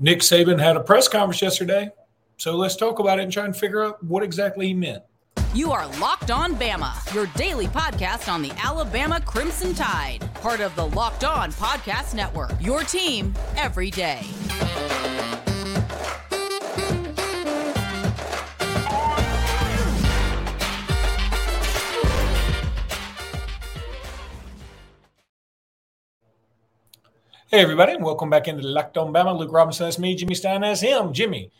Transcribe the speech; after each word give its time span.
Nick 0.00 0.20
Saban 0.20 0.60
had 0.60 0.76
a 0.76 0.80
press 0.80 1.08
conference 1.08 1.42
yesterday. 1.42 1.90
So 2.36 2.56
let's 2.56 2.76
talk 2.76 3.00
about 3.00 3.18
it 3.18 3.22
and 3.22 3.32
try 3.32 3.44
and 3.44 3.56
figure 3.56 3.84
out 3.84 4.02
what 4.04 4.22
exactly 4.22 4.68
he 4.68 4.74
meant. 4.74 5.02
You 5.54 5.72
are 5.72 5.88
Locked 5.98 6.30
On 6.30 6.54
Bama, 6.54 7.12
your 7.12 7.26
daily 7.34 7.66
podcast 7.66 8.32
on 8.32 8.42
the 8.42 8.52
Alabama 8.62 9.20
Crimson 9.20 9.74
Tide, 9.74 10.20
part 10.34 10.60
of 10.60 10.76
the 10.76 10.86
Locked 10.86 11.24
On 11.24 11.50
Podcast 11.52 12.14
Network. 12.14 12.52
Your 12.60 12.82
team 12.82 13.34
every 13.56 13.90
day. 13.90 14.22
Hey, 27.50 27.62
everybody, 27.62 27.94
and 27.94 28.04
welcome 28.04 28.28
back 28.28 28.46
into 28.46 28.68
Locked 28.68 28.98
On 28.98 29.10
Bama. 29.10 29.34
Luke 29.34 29.50
Robinson, 29.50 29.86
that's 29.86 29.98
me. 29.98 30.14
Jimmy 30.14 30.34
Stein, 30.34 30.60
that's 30.60 30.82
him. 30.82 31.14
Jimmy. 31.14 31.50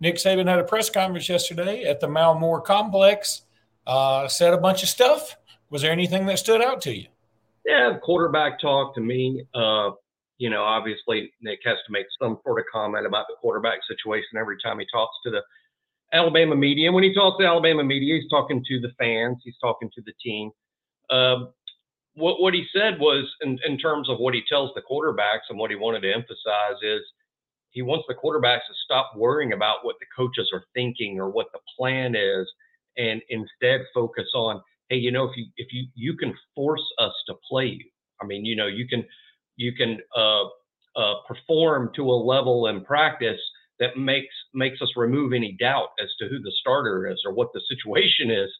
Nick 0.00 0.16
Saban 0.16 0.48
had 0.48 0.58
a 0.58 0.64
press 0.64 0.90
conference 0.90 1.28
yesterday 1.28 1.84
at 1.84 2.00
the 2.00 2.08
Mal 2.08 2.36
Moore 2.36 2.60
Complex, 2.60 3.42
uh, 3.86 4.26
said 4.26 4.52
a 4.52 4.58
bunch 4.58 4.82
of 4.82 4.88
stuff. 4.88 5.36
Was 5.70 5.82
there 5.82 5.92
anything 5.92 6.26
that 6.26 6.40
stood 6.40 6.60
out 6.60 6.80
to 6.80 6.96
you? 6.96 7.06
Yeah, 7.64 7.96
quarterback 8.02 8.60
talk 8.60 8.92
to 8.96 9.00
me. 9.00 9.44
Uh, 9.54 9.92
you 10.38 10.50
know, 10.50 10.64
obviously, 10.64 11.32
Nick 11.40 11.60
has 11.64 11.76
to 11.86 11.92
make 11.92 12.06
some 12.20 12.40
sort 12.44 12.58
of 12.58 12.64
comment 12.72 13.06
about 13.06 13.26
the 13.28 13.36
quarterback 13.40 13.78
situation 13.86 14.38
every 14.40 14.56
time 14.60 14.80
he 14.80 14.86
talks 14.92 15.14
to 15.26 15.30
the 15.30 15.42
Alabama 16.12 16.56
media. 16.56 16.90
When 16.90 17.04
he 17.04 17.14
talks 17.14 17.38
to 17.38 17.46
Alabama 17.46 17.84
media, 17.84 18.16
he's 18.16 18.28
talking 18.28 18.64
to 18.66 18.80
the 18.80 18.90
fans, 18.98 19.36
he's 19.44 19.58
talking 19.60 19.90
to 19.94 20.02
the 20.06 20.12
team. 20.20 20.50
Uh, 21.08 21.44
what 22.16 22.40
what 22.40 22.54
he 22.54 22.64
said 22.74 22.98
was 22.98 23.30
in, 23.42 23.58
in 23.66 23.78
terms 23.78 24.08
of 24.08 24.18
what 24.18 24.34
he 24.34 24.42
tells 24.48 24.70
the 24.74 24.82
quarterbacks 24.82 25.48
and 25.48 25.58
what 25.58 25.70
he 25.70 25.76
wanted 25.76 26.00
to 26.00 26.12
emphasize 26.12 26.82
is 26.82 27.02
he 27.70 27.82
wants 27.82 28.06
the 28.08 28.14
quarterbacks 28.14 28.66
to 28.68 28.74
stop 28.84 29.12
worrying 29.16 29.52
about 29.52 29.78
what 29.84 29.96
the 30.00 30.06
coaches 30.16 30.50
are 30.52 30.64
thinking 30.74 31.20
or 31.20 31.30
what 31.30 31.46
the 31.52 31.60
plan 31.78 32.14
is 32.14 32.50
and 32.96 33.20
instead 33.28 33.82
focus 33.94 34.28
on 34.34 34.60
hey 34.88 34.96
you 34.96 35.12
know 35.12 35.24
if 35.24 35.36
you 35.36 35.46
if 35.56 35.68
you 35.72 35.86
you 35.94 36.16
can 36.16 36.34
force 36.54 36.84
us 36.98 37.12
to 37.26 37.34
play 37.48 37.66
you 37.66 37.84
i 38.22 38.26
mean 38.26 38.44
you 38.44 38.56
know 38.56 38.66
you 38.66 38.88
can 38.88 39.04
you 39.56 39.72
can 39.72 39.98
uh, 40.16 40.44
uh, 40.96 41.14
perform 41.26 41.90
to 41.94 42.10
a 42.10 42.12
level 42.12 42.66
in 42.68 42.82
practice 42.84 43.40
that 43.78 43.96
makes 43.98 44.34
makes 44.54 44.80
us 44.80 44.88
remove 44.96 45.34
any 45.34 45.52
doubt 45.60 45.88
as 46.02 46.08
to 46.18 46.28
who 46.28 46.40
the 46.40 46.52
starter 46.60 47.06
is 47.06 47.20
or 47.26 47.32
what 47.32 47.48
the 47.52 47.60
situation 47.68 48.30
is 48.30 48.50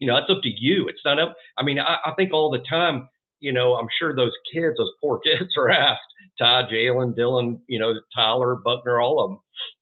you 0.00 0.06
know, 0.06 0.16
it's 0.16 0.30
up 0.30 0.42
to 0.42 0.48
you. 0.48 0.88
It's 0.88 1.04
not 1.04 1.18
up. 1.18 1.36
I 1.58 1.62
mean, 1.62 1.78
I, 1.78 1.96
I 2.04 2.12
think 2.16 2.32
all 2.32 2.50
the 2.50 2.62
time, 2.68 3.08
you 3.44 3.52
know, 3.52 3.74
I'm 3.74 3.88
sure 3.98 4.16
those 4.16 4.32
kids, 4.52 4.76
those 4.78 4.92
poor 5.00 5.18
kids 5.24 5.50
are 5.58 5.70
asked, 5.70 6.00
Ty, 6.38 6.62
Jalen, 6.72 7.16
Dylan, 7.16 7.60
you 7.68 7.78
know, 7.78 7.92
Tyler, 8.16 8.56
Buchner, 8.56 9.00
all 9.00 9.22
of 9.22 9.30
them, 9.30 9.38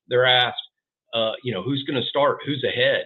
they're 0.09 0.27
asked, 0.27 0.57
uh, 1.15 1.33
you 1.45 1.55
know, 1.55 1.63
who's 1.63 1.85
going 1.85 2.01
to 2.01 2.09
start, 2.09 2.39
who's 2.45 2.65
ahead. 2.65 3.05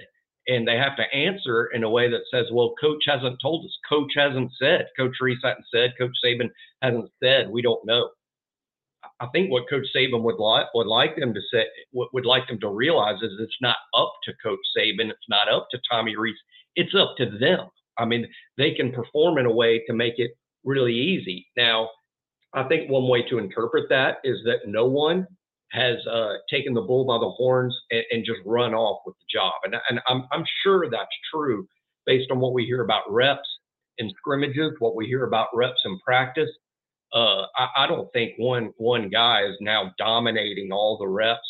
And 0.49 0.67
they 0.67 0.77
have 0.77 0.97
to 0.97 1.15
answer 1.15 1.67
in 1.75 1.83
a 1.83 1.91
way 1.91 2.09
that 2.09 2.23
says, 2.33 2.47
well, 2.53 2.75
coach 2.81 3.03
hasn't 3.07 3.39
told 3.43 3.65
us. 3.65 3.77
Coach 3.89 4.13
hasn't 4.17 4.53
said. 4.61 4.87
Coach 4.97 5.17
Rees 5.21 5.39
hasn't 5.43 5.67
said. 5.75 5.93
Coach 5.99 6.13
Saban 6.25 6.51
hasn't 6.83 7.11
said. 7.23 7.51
We 7.51 7.63
don't 7.63 7.85
know. 7.85 8.09
I 9.21 9.27
think 9.33 9.51
what 9.51 9.69
Coach 9.69 9.87
Saban 9.95 10.23
would 10.23 10.39
like 10.39 10.67
would 10.75 10.87
like 10.87 11.17
them 11.17 11.35
to 11.35 11.41
say 11.53 11.65
what 11.93 12.13
would 12.13 12.27
like 12.27 12.47
them 12.49 12.61
to 12.61 12.69
realize 12.69 13.17
is 13.23 13.33
it's 13.41 13.57
not 13.61 13.77
up 13.97 14.13
to 14.25 14.33
Coach 14.43 14.59
Saban. 14.77 15.11
It's 15.11 15.29
not 15.29 15.49
up 15.49 15.69
to 15.71 15.81
Tommy 15.91 16.17
Rees, 16.17 16.37
it's 16.77 16.95
up 16.95 17.15
to 17.19 17.27
them. 17.39 17.69
I 17.99 18.05
mean, 18.05 18.27
they 18.59 18.73
can 18.73 18.93
perform 18.93 19.39
in 19.39 19.47
a 19.47 19.53
way 19.53 19.83
to 19.87 19.95
make 19.95 20.15
it 20.19 20.33
really 20.67 20.95
easy. 20.95 21.47
Now, 21.57 21.89
I 22.55 22.65
think 22.65 22.91
one 22.91 23.09
way 23.09 23.23
to 23.29 23.39
interpret 23.39 23.89
that 23.91 24.19
is 24.25 24.39
that 24.45 24.67
no 24.67 24.87
one 24.87 25.27
has 25.73 25.97
uh, 26.07 26.35
taken 26.51 26.75
the 26.75 26.83
bull 26.83 27.05
by 27.07 27.19
the 27.19 27.31
horns 27.31 27.77
and, 27.91 28.05
and, 28.11 28.25
just 28.25 28.39
run 28.47 28.73
off 28.73 29.03
with 29.05 29.17
the 29.17 29.27
job. 29.39 29.53
And, 29.65 29.75
and 29.91 30.01
I'm, 30.07 30.25
I'm 30.31 30.45
sure 30.63 30.89
that's 30.89 31.09
true 31.35 31.67
based 32.07 32.31
on 32.31 32.39
what 32.39 32.55
we 32.55 32.65
hear 32.65 32.83
about 32.83 33.03
reps 33.11 33.49
in 33.99 34.11
scrimmages, 34.17 34.73
what 34.79 34.95
we 34.95 35.07
hear 35.07 35.25
about 35.25 35.49
reps 35.55 35.81
in 35.85 35.99
practice. 36.01 36.51
Uh, 37.13 37.43
I, 37.57 37.69
I, 37.79 37.87
don't 37.89 38.13
think 38.13 38.33
one 38.37 38.73
one 38.79 39.09
guy 39.09 39.43
is 39.45 39.57
now 39.61 39.93
dominating 39.99 40.71
all 40.73 40.99
the 40.99 41.09
reps. 41.09 41.41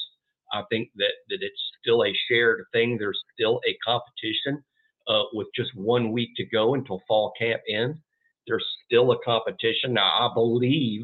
I 0.53 0.63
think 0.71 0.91
that 0.97 1.13
that 1.29 1.39
it's 1.41 1.61
still 1.81 2.05
a 2.05 2.13
shared 2.29 2.65
thing. 2.73 2.97
There's 2.99 3.21
still 3.35 3.61
a 3.67 3.77
competition 3.85 4.63
uh, 5.09 5.25
with 5.33 5.49
just 5.57 5.71
one 5.75 6.13
week 6.13 6.31
to 6.37 6.45
go 6.47 6.75
until 6.75 7.03
fall 7.09 7.33
camp 7.39 7.63
ends. 7.71 7.99
There's 8.47 8.65
still 8.85 9.13
a 9.13 9.19
competition. 9.25 9.95
Now, 9.95 10.29
I 10.29 10.31
believe 10.35 11.03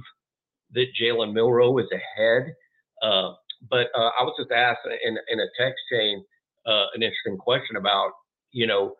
that 0.73 0.87
Jalen 1.01 1.33
Milroe 1.33 1.79
is 1.79 1.89
ahead. 1.93 2.55
Uh, 3.03 3.35
but 3.71 3.89
uh, 3.95 4.11
I 4.19 4.23
was 4.23 4.35
just 4.39 4.51
asked 4.51 4.81
in, 5.05 5.17
in 5.29 5.41
a 5.41 5.47
text 5.59 5.79
chain 5.91 6.25
uh, 6.67 6.87
an 6.95 7.03
interesting 7.03 7.37
question 7.37 7.77
about, 7.77 8.13
you 8.53 8.67
know, 8.67 8.95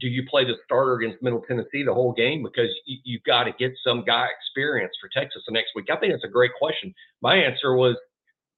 do 0.00 0.08
you 0.08 0.24
play 0.28 0.44
the 0.44 0.54
starter 0.64 0.94
against 0.94 1.22
Middle 1.22 1.42
Tennessee 1.46 1.82
the 1.82 1.92
whole 1.92 2.12
game? 2.12 2.42
Because 2.42 2.70
you, 2.86 2.98
you've 3.04 3.24
got 3.24 3.44
to 3.44 3.52
get 3.58 3.72
some 3.86 4.04
guy 4.04 4.26
experience 4.40 4.92
for 5.00 5.10
Texas 5.12 5.42
the 5.46 5.52
next 5.52 5.70
week. 5.74 5.86
I 5.90 5.96
think 5.96 6.12
that's 6.12 6.24
a 6.24 6.28
great 6.28 6.52
question. 6.58 6.94
My 7.20 7.36
answer 7.36 7.74
was, 7.74 7.96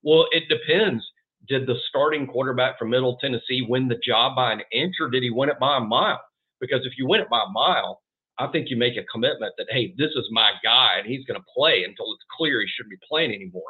well, 0.03 0.27
it 0.31 0.45
depends 0.49 1.05
did 1.49 1.67
the 1.67 1.77
starting 1.89 2.27
quarterback 2.27 2.79
from 2.79 2.91
Middle 2.91 3.17
Tennessee 3.19 3.65
win 3.69 3.89
the 3.89 4.01
job 4.05 4.37
by 4.37 4.53
an 4.53 4.63
inch 4.73 4.95
or 5.01 5.09
did 5.09 5.23
he 5.23 5.31
win 5.31 5.49
it 5.49 5.59
by 5.59 5.79
a 5.79 5.81
mile? 5.81 6.21
Because 6.61 6.81
if 6.85 6.95
you 6.99 7.07
win 7.07 7.21
it 7.21 7.31
by 7.31 7.43
a 7.47 7.53
mile, 7.53 8.01
I 8.39 8.47
think 8.49 8.69
you 8.69 8.77
make 8.77 8.97
a 8.97 9.05
commitment 9.05 9.55
that, 9.59 9.67
hey, 9.71 9.95
this 9.97 10.11
is 10.15 10.29
my 10.31 10.53
guy 10.63 10.99
and 10.99 11.07
he's 11.07 11.25
going 11.25 11.41
to 11.41 11.47
play 11.57 11.85
until 11.85 12.13
it's 12.13 12.25
clear 12.37 12.61
he 12.61 12.67
shouldn't 12.69 12.91
be 12.91 13.07
playing 13.09 13.35
anymore. 13.35 13.63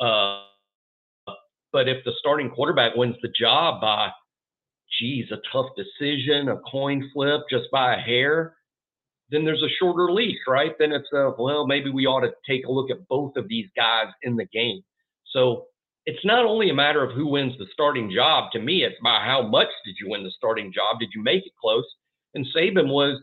Uh, 0.00 0.44
but 1.72 1.88
if 1.88 2.04
the 2.04 2.12
starting 2.18 2.50
quarterback 2.50 2.94
wins 2.94 3.16
the 3.22 3.32
job 3.38 3.80
by, 3.80 4.10
geez, 4.98 5.30
a 5.30 5.38
tough 5.50 5.70
decision, 5.76 6.50
a 6.50 6.58
coin 6.70 7.10
flip, 7.12 7.42
just 7.48 7.70
by 7.72 7.94
a 7.94 7.98
hair, 7.98 8.56
then 9.30 9.46
there's 9.46 9.62
a 9.62 9.74
shorter 9.78 10.12
leash, 10.12 10.38
right? 10.46 10.72
Then 10.78 10.92
it's 10.92 11.08
a, 11.14 11.32
well, 11.38 11.66
maybe 11.66 11.88
we 11.88 12.06
ought 12.06 12.20
to 12.20 12.32
take 12.46 12.66
a 12.66 12.70
look 12.70 12.90
at 12.90 13.08
both 13.08 13.36
of 13.36 13.48
these 13.48 13.68
guys 13.74 14.08
in 14.22 14.36
the 14.36 14.44
game. 14.52 14.82
So 15.30 15.66
it's 16.04 16.24
not 16.24 16.44
only 16.44 16.68
a 16.68 16.74
matter 16.74 17.02
of 17.02 17.14
who 17.14 17.26
wins 17.28 17.56
the 17.58 17.66
starting 17.72 18.10
job. 18.14 18.52
To 18.52 18.58
me, 18.58 18.84
it's 18.84 18.96
about 19.00 19.22
how 19.24 19.40
much 19.40 19.68
did 19.86 19.96
you 19.98 20.10
win 20.10 20.24
the 20.24 20.32
starting 20.36 20.70
job? 20.70 21.00
Did 21.00 21.10
you 21.14 21.22
make 21.22 21.46
it 21.46 21.52
close? 21.58 21.86
And 22.34 22.46
Saban 22.54 22.88
was, 22.88 23.18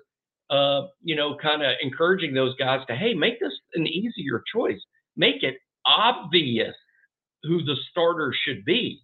uh, 0.50 0.88
you 1.04 1.16
know, 1.16 1.38
kind 1.42 1.62
of 1.62 1.74
encouraging 1.82 2.34
those 2.34 2.56
guys 2.56 2.82
to, 2.88 2.96
hey, 2.96 3.14
make 3.14 3.40
this 3.40 3.54
an 3.76 3.86
easier 3.88 4.44
choice. 4.54 4.80
Make 5.16 5.44
it 5.44 5.58
obvious 5.86 6.76
who 7.44 7.64
the 7.64 7.76
starter 7.92 8.34
should 8.46 8.66
be. 8.66 9.02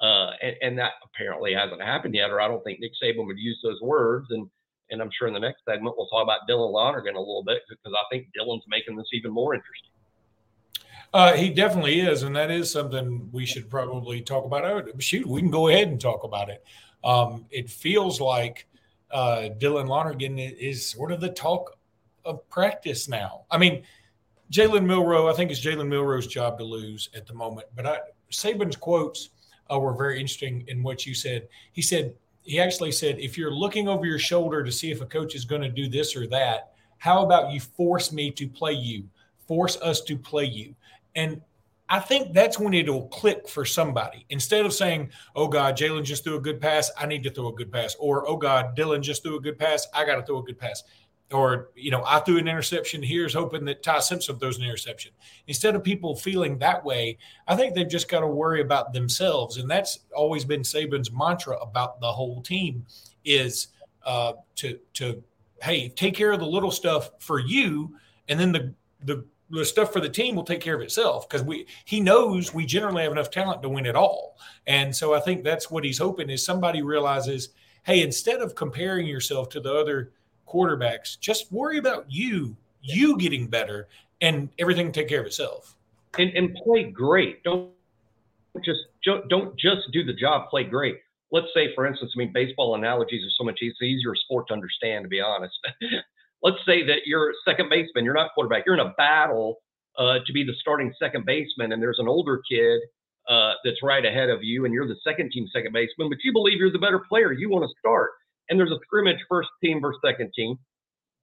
Uh, 0.00 0.30
and, 0.42 0.56
and, 0.60 0.78
that 0.78 0.92
apparently 1.02 1.54
hasn't 1.54 1.80
happened 1.80 2.14
yet, 2.14 2.28
or 2.28 2.38
I 2.38 2.48
don't 2.48 2.62
think 2.64 2.80
Nick 2.80 2.92
Saban 3.02 3.26
would 3.26 3.38
use 3.38 3.58
those 3.62 3.80
words. 3.80 4.26
And 4.28 4.46
and 4.90 5.00
I'm 5.00 5.10
sure 5.18 5.26
in 5.26 5.34
the 5.34 5.40
next 5.40 5.62
segment 5.68 5.96
we'll 5.96 6.06
talk 6.08 6.22
about 6.22 6.40
Dylan 6.48 6.70
Lonergan 6.70 7.16
a 7.16 7.18
little 7.18 7.42
bit 7.42 7.62
because 7.68 7.92
I 7.94 8.04
think 8.10 8.28
Dylan's 8.38 8.64
making 8.68 8.96
this 8.96 9.08
even 9.12 9.32
more 9.32 9.54
interesting. 9.54 9.90
Uh, 11.12 11.32
he 11.32 11.48
definitely 11.50 12.00
is, 12.00 12.24
and 12.24 12.36
that 12.36 12.50
is 12.50 12.70
something 12.70 13.30
we 13.32 13.46
should 13.46 13.70
probably 13.70 14.20
talk 14.20 14.44
about. 14.44 14.64
Oh, 14.64 14.82
shoot, 14.98 15.26
we 15.26 15.40
can 15.40 15.50
go 15.50 15.68
ahead 15.68 15.88
and 15.88 16.00
talk 16.00 16.24
about 16.24 16.50
it. 16.50 16.64
Um, 17.04 17.46
it 17.50 17.70
feels 17.70 18.20
like 18.20 18.66
uh, 19.10 19.48
Dylan 19.58 19.88
Lonergan 19.88 20.38
is 20.38 20.88
sort 20.88 21.12
of 21.12 21.20
the 21.20 21.28
talk 21.30 21.76
of 22.24 22.48
practice 22.48 23.08
now. 23.08 23.44
I 23.50 23.58
mean, 23.58 23.82
Jalen 24.52 24.84
Milroe, 24.84 25.28
I 25.28 25.32
think 25.32 25.50
it's 25.50 25.64
Jalen 25.64 25.88
Milroe's 25.88 26.26
job 26.26 26.58
to 26.58 26.64
lose 26.64 27.08
at 27.14 27.26
the 27.26 27.34
moment. 27.34 27.66
But 27.74 27.86
I, 27.86 27.98
Saban's 28.30 28.76
quotes 28.76 29.30
uh, 29.72 29.78
were 29.78 29.94
very 29.94 30.20
interesting 30.20 30.64
in 30.68 30.82
what 30.82 31.06
you 31.06 31.14
said. 31.14 31.48
He 31.72 31.82
said, 31.82 32.14
he 32.42 32.60
actually 32.60 32.92
said, 32.92 33.18
if 33.18 33.36
you're 33.36 33.52
looking 33.52 33.88
over 33.88 34.06
your 34.06 34.20
shoulder 34.20 34.62
to 34.62 34.70
see 34.70 34.90
if 34.92 35.00
a 35.00 35.06
coach 35.06 35.34
is 35.34 35.44
going 35.44 35.62
to 35.62 35.68
do 35.68 35.88
this 35.88 36.14
or 36.14 36.26
that, 36.28 36.72
how 36.98 37.24
about 37.24 37.52
you 37.52 37.60
force 37.60 38.12
me 38.12 38.30
to 38.32 38.46
play 38.48 38.72
you? 38.72 39.04
Force 39.48 39.76
us 39.80 40.00
to 40.02 40.16
play 40.16 40.44
you. 40.44 40.74
And 41.16 41.40
I 41.88 42.00
think 42.00 42.32
that's 42.32 42.58
when 42.58 42.74
it'll 42.74 43.08
click 43.08 43.48
for 43.48 43.64
somebody. 43.64 44.26
Instead 44.30 44.66
of 44.66 44.72
saying, 44.72 45.10
oh 45.36 45.46
God, 45.46 45.76
Jalen 45.76 46.04
just 46.04 46.24
threw 46.24 46.36
a 46.36 46.40
good 46.40 46.60
pass, 46.60 46.90
I 46.98 47.06
need 47.06 47.22
to 47.24 47.30
throw 47.30 47.48
a 47.48 47.52
good 47.54 47.70
pass. 47.70 47.94
Or, 47.98 48.28
oh 48.28 48.36
God, 48.36 48.76
Dylan 48.76 49.02
just 49.02 49.22
threw 49.22 49.36
a 49.36 49.40
good 49.40 49.58
pass, 49.58 49.86
I 49.94 50.04
got 50.04 50.16
to 50.16 50.22
throw 50.22 50.38
a 50.38 50.42
good 50.42 50.58
pass. 50.58 50.82
Or, 51.32 51.70
you 51.74 51.90
know, 51.90 52.04
I 52.06 52.20
threw 52.20 52.38
an 52.38 52.46
interception. 52.46 53.02
Here's 53.02 53.34
hoping 53.34 53.64
that 53.64 53.82
Ty 53.82 53.98
Simpson 53.98 54.38
throws 54.38 54.58
an 54.58 54.64
interception. 54.64 55.10
Instead 55.48 55.74
of 55.74 55.82
people 55.82 56.14
feeling 56.14 56.56
that 56.58 56.84
way, 56.84 57.18
I 57.48 57.56
think 57.56 57.74
they've 57.74 57.88
just 57.88 58.08
got 58.08 58.20
to 58.20 58.28
worry 58.28 58.60
about 58.60 58.92
themselves. 58.92 59.56
And 59.56 59.68
that's 59.68 60.00
always 60.14 60.44
been 60.44 60.62
Saban's 60.62 61.10
mantra 61.10 61.56
about 61.56 62.00
the 62.00 62.12
whole 62.12 62.42
team 62.42 62.86
is 63.24 63.68
uh, 64.04 64.34
to, 64.56 64.78
to, 64.94 65.22
hey, 65.62 65.88
take 65.88 66.14
care 66.14 66.30
of 66.30 66.38
the 66.38 66.46
little 66.46 66.70
stuff 66.70 67.10
for 67.18 67.40
you. 67.40 67.96
And 68.28 68.38
then 68.38 68.52
the, 68.52 68.72
the 69.04 69.24
the 69.50 69.64
stuff 69.64 69.92
for 69.92 70.00
the 70.00 70.08
team 70.08 70.34
will 70.34 70.44
take 70.44 70.60
care 70.60 70.74
of 70.74 70.80
itself 70.80 71.28
because 71.28 71.42
we 71.44 71.66
he 71.84 72.00
knows 72.00 72.52
we 72.52 72.66
generally 72.66 73.02
have 73.02 73.12
enough 73.12 73.30
talent 73.30 73.62
to 73.62 73.68
win 73.68 73.86
it 73.86 73.96
all. 73.96 74.36
And 74.66 74.94
so 74.94 75.14
I 75.14 75.20
think 75.20 75.44
that's 75.44 75.70
what 75.70 75.84
he's 75.84 75.98
hoping 75.98 76.30
is 76.30 76.44
somebody 76.44 76.82
realizes, 76.82 77.50
hey, 77.84 78.02
instead 78.02 78.40
of 78.40 78.54
comparing 78.54 79.06
yourself 79.06 79.48
to 79.50 79.60
the 79.60 79.72
other 79.72 80.12
quarterbacks, 80.46 81.18
just 81.18 81.52
worry 81.52 81.78
about 81.78 82.06
you, 82.08 82.56
you 82.82 83.16
getting 83.18 83.46
better, 83.46 83.88
and 84.20 84.48
everything 84.58 84.90
take 84.90 85.08
care 85.08 85.20
of 85.20 85.26
itself. 85.26 85.76
And, 86.18 86.30
and 86.30 86.54
play 86.64 86.84
great. 86.84 87.42
Don't 87.44 87.70
just 88.64 88.80
don't 89.28 89.56
just 89.58 89.82
do 89.92 90.02
the 90.02 90.14
job, 90.14 90.48
play 90.48 90.64
great. 90.64 90.98
Let's 91.30 91.48
say, 91.54 91.74
for 91.74 91.86
instance, 91.86 92.12
I 92.16 92.18
mean, 92.18 92.32
baseball 92.32 92.74
analogies 92.74 93.24
are 93.24 93.34
so 93.36 93.44
much 93.44 93.60
easier 93.60 94.14
sport 94.14 94.48
to 94.48 94.54
understand, 94.54 95.04
to 95.04 95.08
be 95.08 95.20
honest. 95.20 95.54
Let's 96.46 96.64
say 96.64 96.86
that 96.86 97.00
you're 97.06 97.30
a 97.30 97.34
second 97.44 97.70
baseman, 97.70 98.04
you're 98.04 98.14
not 98.14 98.30
quarterback, 98.34 98.62
you're 98.66 98.76
in 98.76 98.86
a 98.86 98.94
battle 98.96 99.56
uh, 99.98 100.18
to 100.24 100.32
be 100.32 100.44
the 100.44 100.54
starting 100.60 100.92
second 100.96 101.26
baseman, 101.26 101.72
and 101.72 101.82
there's 101.82 101.98
an 101.98 102.06
older 102.06 102.40
kid 102.48 102.80
uh, 103.28 103.54
that's 103.64 103.82
right 103.82 104.04
ahead 104.04 104.30
of 104.30 104.44
you, 104.44 104.64
and 104.64 104.72
you're 104.72 104.86
the 104.86 105.00
second 105.02 105.32
team 105.32 105.48
second 105.52 105.72
baseman, 105.72 106.08
but 106.08 106.18
you 106.22 106.32
believe 106.32 106.58
you're 106.58 106.70
the 106.70 106.78
better 106.78 107.02
player. 107.08 107.32
You 107.32 107.50
want 107.50 107.64
to 107.64 107.74
start, 107.80 108.10
and 108.48 108.60
there's 108.60 108.70
a 108.70 108.78
scrimmage 108.84 109.18
first 109.28 109.48
team 109.60 109.80
versus 109.80 110.00
second 110.04 110.30
team, 110.36 110.56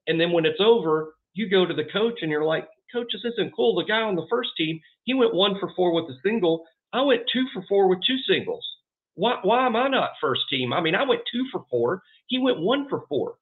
and 0.08 0.20
then 0.20 0.34
when 0.34 0.46
it's 0.46 0.60
over, 0.60 1.14
you 1.34 1.50
go 1.50 1.66
to 1.66 1.74
the 1.74 1.86
coach 1.86 2.20
and 2.22 2.30
you're 2.30 2.44
like, 2.44 2.68
Coach, 2.92 3.08
this 3.14 3.34
isn't 3.34 3.56
cool. 3.56 3.76
The 3.76 3.86
guy 3.86 4.02
on 4.02 4.16
the 4.16 4.28
first 4.30 4.52
team, 4.58 4.80
he 5.06 5.14
went 5.14 5.34
one 5.34 5.58
for 5.60 5.72
four 5.76 5.94
with 5.94 6.06
a 6.12 6.20
single. 6.24 6.66
I 6.92 7.02
went 7.02 7.24
two 7.32 7.46
for 7.54 7.64
four 7.68 7.88
with 7.88 8.00
two 8.06 8.18
singles. 8.30 8.64
Why, 9.16 9.40
why 9.42 9.66
am 9.66 9.76
I 9.76 9.88
not 9.88 10.12
first 10.22 10.42
team? 10.50 10.74
I 10.74 10.82
mean, 10.82 10.96
I 10.96 11.04
went 11.04 11.22
two 11.32 11.46
for 11.52 11.66
four. 11.72 12.04
He 12.28 12.40
went 12.40 12.60
one 12.60 12.88
for 12.90 13.06
four. 13.10 13.36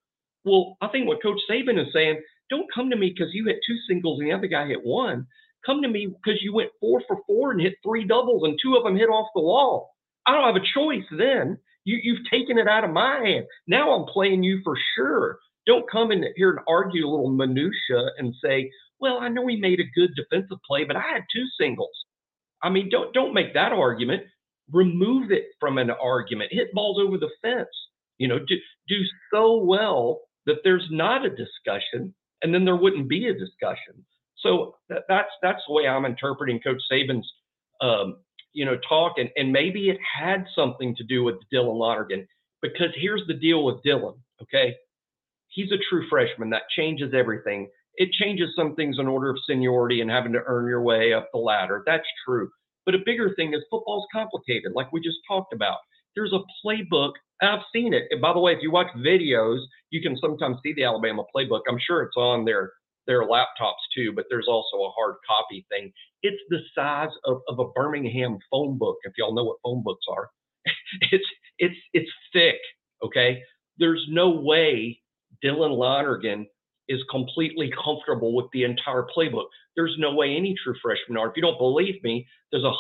Well, 0.44 0.78
I 0.82 0.88
think 0.88 1.08
what 1.08 1.22
Coach 1.22 1.40
Saban 1.50 1.80
is 1.80 1.94
saying, 1.94 2.22
don't 2.50 2.72
come 2.74 2.90
to 2.90 2.96
me 2.96 3.14
because 3.16 3.34
you 3.34 3.46
hit 3.46 3.60
two 3.66 3.78
singles 3.88 4.20
and 4.20 4.30
the 4.30 4.34
other 4.34 4.48
guy 4.48 4.68
hit 4.68 4.84
one. 4.84 5.28
Come 5.66 5.82
to 5.84 5.88
me 5.88 6.08
because 6.08 6.42
you 6.42 6.54
went 6.54 6.72
four 6.80 7.02
for 7.08 7.18
four 7.28 7.52
and 7.52 7.62
hit 7.62 7.76
three 7.84 8.06
doubles 8.06 8.44
and 8.44 8.58
two 8.62 8.76
of 8.76 8.84
them 8.84 8.98
hit 8.98 9.10
off 9.10 9.30
the 9.36 9.42
wall. 9.42 9.92
I 10.26 10.34
don't 10.34 10.54
have 10.54 10.62
a 10.62 10.74
choice 10.74 11.06
then. 11.18 11.58
You, 11.84 12.00
you've 12.02 12.30
taken 12.30 12.58
it 12.58 12.68
out 12.68 12.84
of 12.84 12.92
my 12.92 13.22
hand. 13.24 13.46
Now 13.68 13.92
I'm 13.94 14.06
playing 14.12 14.44
you 14.44 14.62
for 14.64 14.76
sure. 14.96 15.40
Don't 15.68 15.90
come 15.92 16.12
in 16.12 16.26
here 16.36 16.52
and 16.52 16.60
argue 16.68 17.06
a 17.06 17.10
little 17.10 17.30
minutia 17.30 18.10
and 18.18 18.34
say, 18.44 18.72
well, 19.00 19.20
I 19.20 19.30
know 19.30 19.48
he 19.48 19.58
made 19.58 19.80
a 19.80 20.00
good 20.00 20.12
defensive 20.16 20.58
play, 20.68 20.84
but 20.84 20.96
I 20.96 21.02
had 21.02 21.24
two 21.34 21.46
singles. 21.60 21.96
I 22.64 22.70
mean, 22.70 22.90
don't 22.90 23.14
don't 23.14 23.34
make 23.34 23.54
that 23.54 23.72
argument. 23.72 24.24
Remove 24.72 25.32
it 25.32 25.46
from 25.60 25.78
an 25.78 25.90
argument. 25.92 26.54
Hit 26.54 26.74
balls 26.74 27.00
over 27.02 27.18
the 27.18 27.30
fence. 27.42 27.70
You 28.18 28.28
know, 28.28 28.40
do 28.40 28.56
do 28.88 28.98
so 29.34 29.58
well 29.64 30.22
that 30.46 30.58
there's 30.64 30.88
not 30.92 31.26
a 31.26 31.30
discussion, 31.30 32.14
and 32.42 32.54
then 32.54 32.66
there 32.66 32.76
wouldn't 32.76 33.10
be 33.10 33.28
a 33.28 33.34
discussion. 33.34 34.06
So 34.38 34.76
that, 34.90 35.04
that's 35.08 35.30
that's 35.42 35.62
the 35.68 35.74
way 35.74 35.88
I'm 35.88 36.06
interpreting 36.06 36.60
Coach 36.60 36.82
Saban's, 36.92 37.32
um, 37.80 38.18
you 38.54 38.66
know, 38.66 38.78
talk, 38.88 39.14
and 39.18 39.30
and 39.36 39.52
maybe 39.52 39.90
it 39.90 40.00
had 40.02 40.46
something 40.56 40.96
to 40.96 41.04
do 41.04 41.24
with 41.24 41.36
Dylan 41.54 41.78
Lonergan, 41.78 42.28
because 42.62 42.90
here's 42.96 43.24
the 43.28 43.36
deal 43.36 43.64
with 43.64 43.84
Dylan. 43.86 44.18
Okay, 44.42 44.76
he's 45.50 45.72
a 45.72 45.78
true 45.90 46.08
freshman. 46.10 46.50
That 46.50 46.64
changes 46.76 47.14
everything. 47.14 47.70
It 47.96 48.10
changes 48.14 48.50
some 48.56 48.76
things 48.76 48.98
in 49.00 49.08
order 49.08 49.30
of 49.30 49.38
seniority 49.46 50.02
and 50.02 50.10
having 50.10 50.34
to 50.34 50.42
earn 50.48 50.68
your 50.68 50.82
way 50.82 51.14
up 51.14 51.30
the 51.34 51.40
ladder. 51.40 51.84
That's 51.86 52.08
true. 52.26 52.50
But 52.86 52.96
a 52.96 53.00
bigger 53.06 53.36
thing 53.36 53.54
is 53.54 53.62
football's 53.70 54.08
complicated, 54.12 54.72
like 54.74 54.92
we 54.92 55.02
just 55.02 55.18
talked 55.28 55.54
about. 55.54 55.78
There's 56.16 56.34
a 56.34 56.44
playbook. 56.66 57.14
I've 57.42 57.64
seen 57.74 57.94
it. 57.94 58.04
And 58.12 58.22
by 58.22 58.34
the 58.34 58.40
way, 58.40 58.54
if 58.54 58.60
you 58.62 58.72
watch 58.72 58.88
videos, 58.98 59.60
you 59.90 60.02
can 60.02 60.16
sometimes 60.18 60.58
see 60.64 60.74
the 60.74 60.84
Alabama 60.84 61.24
playbook. 61.36 61.62
I'm 61.68 61.80
sure 61.80 62.04
it's 62.04 62.18
on 62.18 62.46
their 62.46 62.72
their 63.08 63.28
laptops 63.28 63.82
too, 63.96 64.14
but 64.16 64.26
there's 64.30 64.48
also 64.48 64.78
a 64.78 64.92
hard 64.92 65.16
copy 65.28 65.66
thing. 65.70 65.92
It's 66.22 66.42
the 66.50 66.60
size 66.76 67.10
of, 67.26 67.42
of 67.48 67.60
a 67.60 67.70
Birmingham 67.70 68.38
phone 68.52 68.78
book, 68.78 68.98
if 69.04 69.14
y'all 69.18 69.34
know 69.34 69.44
what 69.44 69.58
phone 69.64 69.82
books 69.84 70.06
are. 70.10 70.30
it's 71.12 71.26
it's 71.58 71.78
it's 71.94 72.12
thick. 72.34 72.58
Okay. 73.04 73.42
There's 73.78 74.06
no 74.10 74.30
way 74.30 75.02
Dylan 75.44 75.76
Lonergan 75.76 76.48
is 76.88 77.02
completely 77.10 77.72
comfortable 77.84 78.36
with 78.36 78.46
the 78.54 78.64
entire 78.64 79.08
playbook. 79.16 79.46
There's 79.76 79.96
no 79.98 80.14
way 80.14 80.36
any 80.36 80.56
true 80.64 80.76
freshman 80.82 81.18
are. 81.18 81.30
If 81.30 81.34
you 81.36 81.42
don't 81.42 81.58
believe 81.58 82.04
me, 82.04 82.28
there's 82.52 82.64
a 82.64 82.74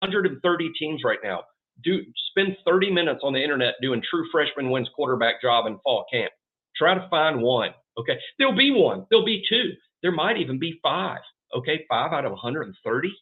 130 0.00 0.70
teams 0.78 1.02
right 1.04 1.18
now. 1.24 1.42
Do 1.84 2.00
spend 2.30 2.56
30 2.66 2.90
minutes 2.90 3.20
on 3.22 3.32
the 3.32 3.42
internet 3.42 3.74
doing 3.80 4.02
true 4.08 4.26
freshman 4.30 4.70
wins 4.70 4.88
quarterback 4.94 5.40
job 5.40 5.66
in 5.66 5.78
fall 5.84 6.04
camp. 6.12 6.32
Try 6.76 6.94
to 6.94 7.08
find 7.10 7.42
one. 7.42 7.70
Okay, 7.98 8.18
there'll 8.38 8.56
be 8.56 8.70
one. 8.70 9.06
There'll 9.10 9.24
be 9.24 9.42
two. 9.48 9.72
There 10.02 10.12
might 10.12 10.38
even 10.38 10.58
be 10.58 10.78
five. 10.82 11.20
Okay, 11.54 11.84
five 11.88 12.12
out 12.12 12.24
of 12.24 12.32
130. 12.32 13.12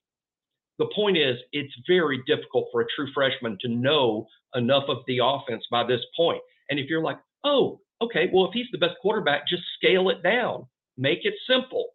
The 0.78 0.86
point 0.94 1.16
is, 1.16 1.36
it's 1.52 1.74
very 1.88 2.22
difficult 2.26 2.68
for 2.70 2.82
a 2.82 2.86
true 2.94 3.08
freshman 3.12 3.58
to 3.62 3.68
know 3.68 4.26
enough 4.54 4.84
of 4.88 4.98
the 5.06 5.18
offense 5.22 5.64
by 5.70 5.84
this 5.84 6.00
point. 6.16 6.40
And 6.70 6.78
if 6.78 6.88
you're 6.88 7.02
like, 7.02 7.18
oh, 7.44 7.80
okay, 8.00 8.30
well, 8.32 8.46
if 8.46 8.52
he's 8.52 8.68
the 8.70 8.78
best 8.78 8.94
quarterback, 9.02 9.48
just 9.48 9.62
scale 9.76 10.08
it 10.10 10.22
down, 10.22 10.66
make 10.96 11.20
it 11.24 11.34
simple. 11.48 11.86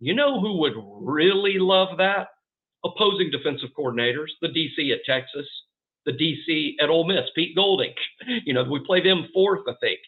You 0.00 0.14
know 0.14 0.40
who 0.40 0.58
would 0.58 0.74
really 0.76 1.58
love 1.58 1.98
that? 1.98 2.28
Opposing 2.84 3.30
defensive 3.30 3.70
coordinators, 3.78 4.28
the 4.40 4.48
DC 4.48 4.92
at 4.92 5.04
Texas, 5.06 5.46
the 6.06 6.12
DC 6.12 6.74
at 6.80 6.90
Ole 6.90 7.06
Miss, 7.06 7.28
Pete 7.34 7.54
Golding. 7.54 7.94
You 8.44 8.54
know, 8.54 8.64
we 8.64 8.80
play 8.80 9.02
them 9.02 9.28
fourth, 9.32 9.62
I 9.68 9.74
think. 9.80 9.98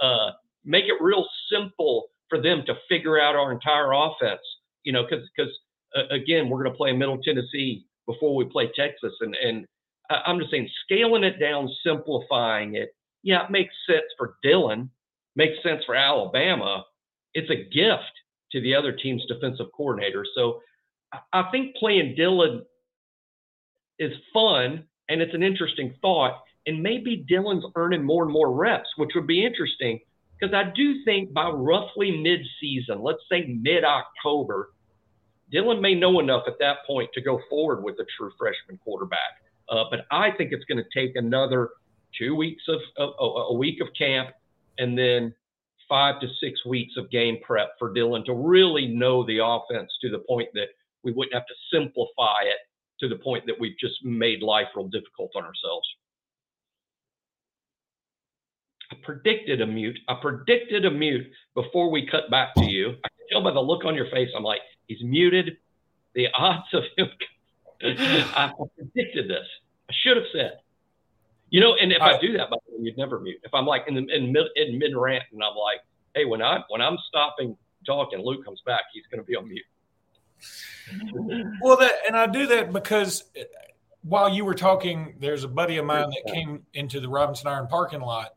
Uh, 0.00 0.30
make 0.64 0.84
it 0.84 1.00
real 1.00 1.26
simple 1.52 2.06
for 2.28 2.40
them 2.40 2.62
to 2.66 2.74
figure 2.88 3.20
out 3.20 3.36
our 3.36 3.52
entire 3.52 3.92
offense. 3.92 4.40
You 4.82 4.92
know, 4.92 5.04
because 5.08 5.28
because 5.36 5.52
uh, 5.96 6.14
again, 6.14 6.48
we're 6.48 6.62
going 6.62 6.72
to 6.72 6.76
play 6.76 6.92
Middle 6.92 7.18
Tennessee 7.22 7.86
before 8.06 8.34
we 8.34 8.44
play 8.44 8.70
Texas, 8.76 9.12
and 9.20 9.34
and 9.36 9.66
I'm 10.10 10.38
just 10.38 10.50
saying, 10.50 10.68
scaling 10.84 11.24
it 11.24 11.40
down, 11.40 11.68
simplifying 11.84 12.74
it, 12.74 12.94
yeah, 13.22 13.44
it 13.44 13.50
makes 13.50 13.74
sense 13.86 14.04
for 14.18 14.36
Dylan, 14.44 14.90
makes 15.34 15.62
sense 15.62 15.82
for 15.84 15.94
Alabama. 15.94 16.84
It's 17.32 17.50
a 17.50 17.56
gift 17.56 18.12
to 18.52 18.60
the 18.60 18.74
other 18.74 18.92
team's 18.92 19.24
defensive 19.26 19.66
coordinator. 19.76 20.24
So 20.34 20.60
I 21.32 21.44
think 21.50 21.74
playing 21.76 22.16
Dylan 22.16 22.62
is 23.98 24.12
fun 24.32 24.84
and 25.08 25.20
it's 25.20 25.34
an 25.34 25.42
interesting 25.42 25.94
thought. 26.00 26.42
And 26.66 26.82
maybe 26.82 27.26
Dylan's 27.30 27.66
earning 27.76 28.04
more 28.04 28.22
and 28.22 28.32
more 28.32 28.52
reps, 28.52 28.88
which 28.96 29.10
would 29.14 29.26
be 29.26 29.44
interesting 29.44 30.00
because 30.38 30.54
I 30.54 30.72
do 30.74 31.04
think 31.04 31.32
by 31.32 31.48
roughly 31.48 32.20
mid-season, 32.22 33.02
let's 33.02 33.22
say 33.30 33.46
mid-October, 33.60 34.70
Dylan 35.52 35.80
may 35.80 35.94
know 35.94 36.20
enough 36.20 36.44
at 36.46 36.58
that 36.60 36.78
point 36.86 37.10
to 37.14 37.20
go 37.20 37.40
forward 37.48 37.82
with 37.84 37.94
a 38.00 38.06
true 38.16 38.32
freshman 38.38 38.78
quarterback. 38.82 39.42
Uh, 39.68 39.84
but 39.90 40.06
I 40.10 40.30
think 40.32 40.52
it's 40.52 40.64
going 40.64 40.82
to 40.82 40.98
take 40.98 41.16
another 41.16 41.70
two 42.18 42.34
weeks 42.34 42.62
of, 42.68 42.80
of, 42.96 43.12
a 43.18 43.54
week 43.54 43.80
of 43.80 43.88
camp, 43.96 44.30
and 44.78 44.98
then 44.98 45.34
five 45.88 46.20
to 46.20 46.26
six 46.40 46.64
weeks 46.64 46.94
of 46.96 47.10
game 47.10 47.38
prep 47.42 47.72
for 47.78 47.94
Dylan 47.94 48.24
to 48.24 48.34
really 48.34 48.86
know 48.86 49.24
the 49.26 49.38
offense 49.44 49.90
to 50.00 50.10
the 50.10 50.18
point 50.18 50.48
that 50.54 50.68
we 51.02 51.12
wouldn't 51.12 51.34
have 51.34 51.46
to 51.46 51.54
simplify 51.72 52.42
it 52.42 52.58
to 53.00 53.08
the 53.08 53.16
point 53.16 53.44
that 53.46 53.56
we've 53.58 53.76
just 53.78 54.04
made 54.04 54.42
life 54.42 54.68
real 54.74 54.88
difficult 54.88 55.32
on 55.34 55.44
ourselves. 55.44 55.86
I 58.92 58.96
predicted 59.02 59.60
a 59.60 59.66
mute. 59.66 59.98
I 60.08 60.14
predicted 60.20 60.84
a 60.84 60.90
mute 60.90 61.26
before 61.54 61.90
we 61.90 62.06
cut 62.06 62.30
back 62.30 62.54
to 62.56 62.64
you. 62.64 62.90
I 63.04 63.08
can 63.08 63.26
tell 63.30 63.42
by 63.42 63.52
the 63.52 63.60
look 63.60 63.84
on 63.84 63.94
your 63.94 64.10
face. 64.10 64.28
I'm 64.36 64.42
like, 64.42 64.60
he's 64.86 65.02
muted. 65.02 65.56
The 66.14 66.28
odds 66.36 66.66
of 66.72 66.84
him. 66.96 67.08
I 67.82 68.52
predicted 68.76 69.28
this. 69.28 69.46
I 69.88 69.92
should 70.02 70.16
have 70.16 70.26
said. 70.32 70.58
You 71.50 71.60
know, 71.60 71.74
and 71.80 71.92
if 71.92 72.02
I, 72.02 72.12
I 72.12 72.20
do 72.20 72.32
that, 72.36 72.50
by 72.50 72.56
the 72.66 72.76
way, 72.76 72.84
you'd 72.84 72.98
never 72.98 73.20
mute. 73.20 73.40
If 73.42 73.54
I'm 73.54 73.66
like 73.66 73.84
in 73.86 73.94
the 73.94 74.06
in 74.14 74.32
mid 74.32 74.46
in 74.56 74.78
mid 74.78 74.96
rant 74.96 75.24
and 75.32 75.42
I'm 75.42 75.54
like, 75.54 75.80
hey, 76.14 76.24
when 76.24 76.42
I 76.42 76.60
when 76.68 76.80
I'm 76.80 76.98
stopping 77.08 77.56
talking, 77.86 78.20
Luke 78.20 78.44
comes 78.44 78.60
back, 78.64 78.82
he's 78.92 79.04
going 79.10 79.20
to 79.20 79.26
be 79.26 79.36
on 79.36 79.48
mute. 79.48 79.64
well, 81.62 81.76
that 81.78 81.92
and 82.06 82.16
I 82.16 82.26
do 82.26 82.46
that 82.48 82.72
because 82.72 83.24
while 84.02 84.28
you 84.28 84.44
were 84.44 84.54
talking, 84.54 85.16
there's 85.18 85.44
a 85.44 85.48
buddy 85.48 85.78
of 85.78 85.86
mine 85.86 86.10
that 86.10 86.32
came 86.32 86.64
into 86.74 87.00
the 87.00 87.08
Robinson 87.08 87.48
Iron 87.48 87.66
parking 87.66 88.00
lot 88.00 88.34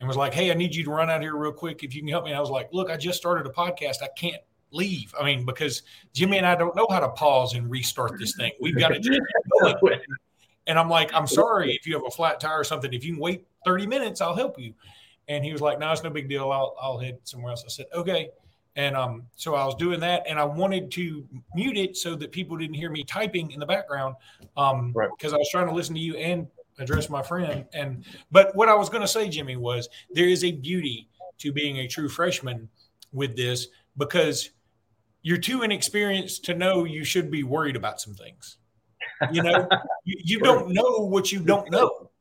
and 0.00 0.08
was 0.08 0.16
like, 0.16 0.32
"Hey, 0.32 0.50
I 0.50 0.54
need 0.54 0.74
you 0.74 0.84
to 0.84 0.90
run 0.90 1.10
out 1.10 1.20
here 1.20 1.36
real 1.36 1.52
quick 1.52 1.84
if 1.84 1.94
you 1.94 2.00
can 2.00 2.08
help 2.08 2.24
me." 2.24 2.30
And 2.30 2.38
I 2.38 2.40
was 2.40 2.50
like, 2.50 2.68
"Look, 2.72 2.90
I 2.90 2.96
just 2.96 3.18
started 3.18 3.46
a 3.46 3.50
podcast. 3.50 4.02
I 4.02 4.08
can't 4.16 4.42
leave. 4.72 5.14
I 5.18 5.24
mean, 5.24 5.44
because 5.44 5.82
Jimmy 6.12 6.38
and 6.38 6.46
I 6.46 6.54
don't 6.54 6.74
know 6.76 6.86
how 6.90 7.00
to 7.00 7.08
pause 7.10 7.54
and 7.54 7.70
restart 7.70 8.18
this 8.18 8.34
thing. 8.36 8.52
We've 8.60 8.78
got 8.78 8.88
to 8.88 8.98
just 8.98 9.20
And 10.66 10.78
I'm 10.78 10.88
like, 10.88 11.12
I'm 11.14 11.26
sorry 11.26 11.72
if 11.72 11.86
you 11.86 11.94
have 11.94 12.04
a 12.06 12.10
flat 12.10 12.40
tire 12.40 12.60
or 12.60 12.64
something. 12.64 12.92
If 12.92 13.04
you 13.04 13.14
can 13.14 13.20
wait 13.20 13.46
30 13.64 13.86
minutes, 13.86 14.20
I'll 14.20 14.34
help 14.34 14.58
you. 14.58 14.74
And 15.28 15.44
he 15.44 15.52
was 15.52 15.60
like, 15.60 15.78
No, 15.78 15.90
it's 15.92 16.02
no 16.02 16.10
big 16.10 16.28
deal. 16.28 16.50
I'll 16.50 16.76
I'll 16.80 16.98
head 16.98 17.18
somewhere 17.24 17.50
else. 17.50 17.64
I 17.64 17.68
said, 17.68 17.86
Okay. 17.94 18.30
And 18.76 18.96
um, 18.96 19.24
so 19.36 19.54
I 19.54 19.64
was 19.64 19.74
doing 19.74 20.00
that, 20.00 20.24
and 20.28 20.38
I 20.38 20.44
wanted 20.44 20.90
to 20.92 21.26
mute 21.54 21.76
it 21.76 21.96
so 21.96 22.14
that 22.14 22.30
people 22.30 22.56
didn't 22.56 22.76
hear 22.76 22.90
me 22.90 23.02
typing 23.02 23.50
in 23.50 23.58
the 23.58 23.66
background, 23.66 24.14
um, 24.56 24.92
right. 24.94 25.10
because 25.16 25.32
I 25.32 25.36
was 25.36 25.48
trying 25.50 25.66
to 25.66 25.74
listen 25.74 25.94
to 25.94 26.00
you 26.00 26.16
and 26.16 26.46
address 26.78 27.10
my 27.10 27.22
friend. 27.22 27.64
And 27.74 28.04
but 28.30 28.54
what 28.54 28.68
I 28.68 28.74
was 28.74 28.88
going 28.88 29.02
to 29.02 29.08
say, 29.08 29.28
Jimmy, 29.28 29.56
was 29.56 29.88
there 30.10 30.28
is 30.28 30.44
a 30.44 30.52
beauty 30.52 31.08
to 31.38 31.52
being 31.52 31.78
a 31.78 31.88
true 31.88 32.08
freshman 32.08 32.68
with 33.12 33.36
this 33.36 33.68
because 33.96 34.50
you're 35.22 35.38
too 35.38 35.62
inexperienced 35.62 36.44
to 36.46 36.54
know 36.54 36.84
you 36.84 37.04
should 37.04 37.30
be 37.30 37.42
worried 37.42 37.76
about 37.76 38.00
some 38.00 38.14
things. 38.14 38.58
You 39.32 39.42
know, 39.42 39.68
you, 40.04 40.16
you 40.24 40.38
don't 40.38 40.70
know 40.70 40.98
what 40.98 41.32
you 41.32 41.40
don't 41.40 41.70
know. 41.70 42.06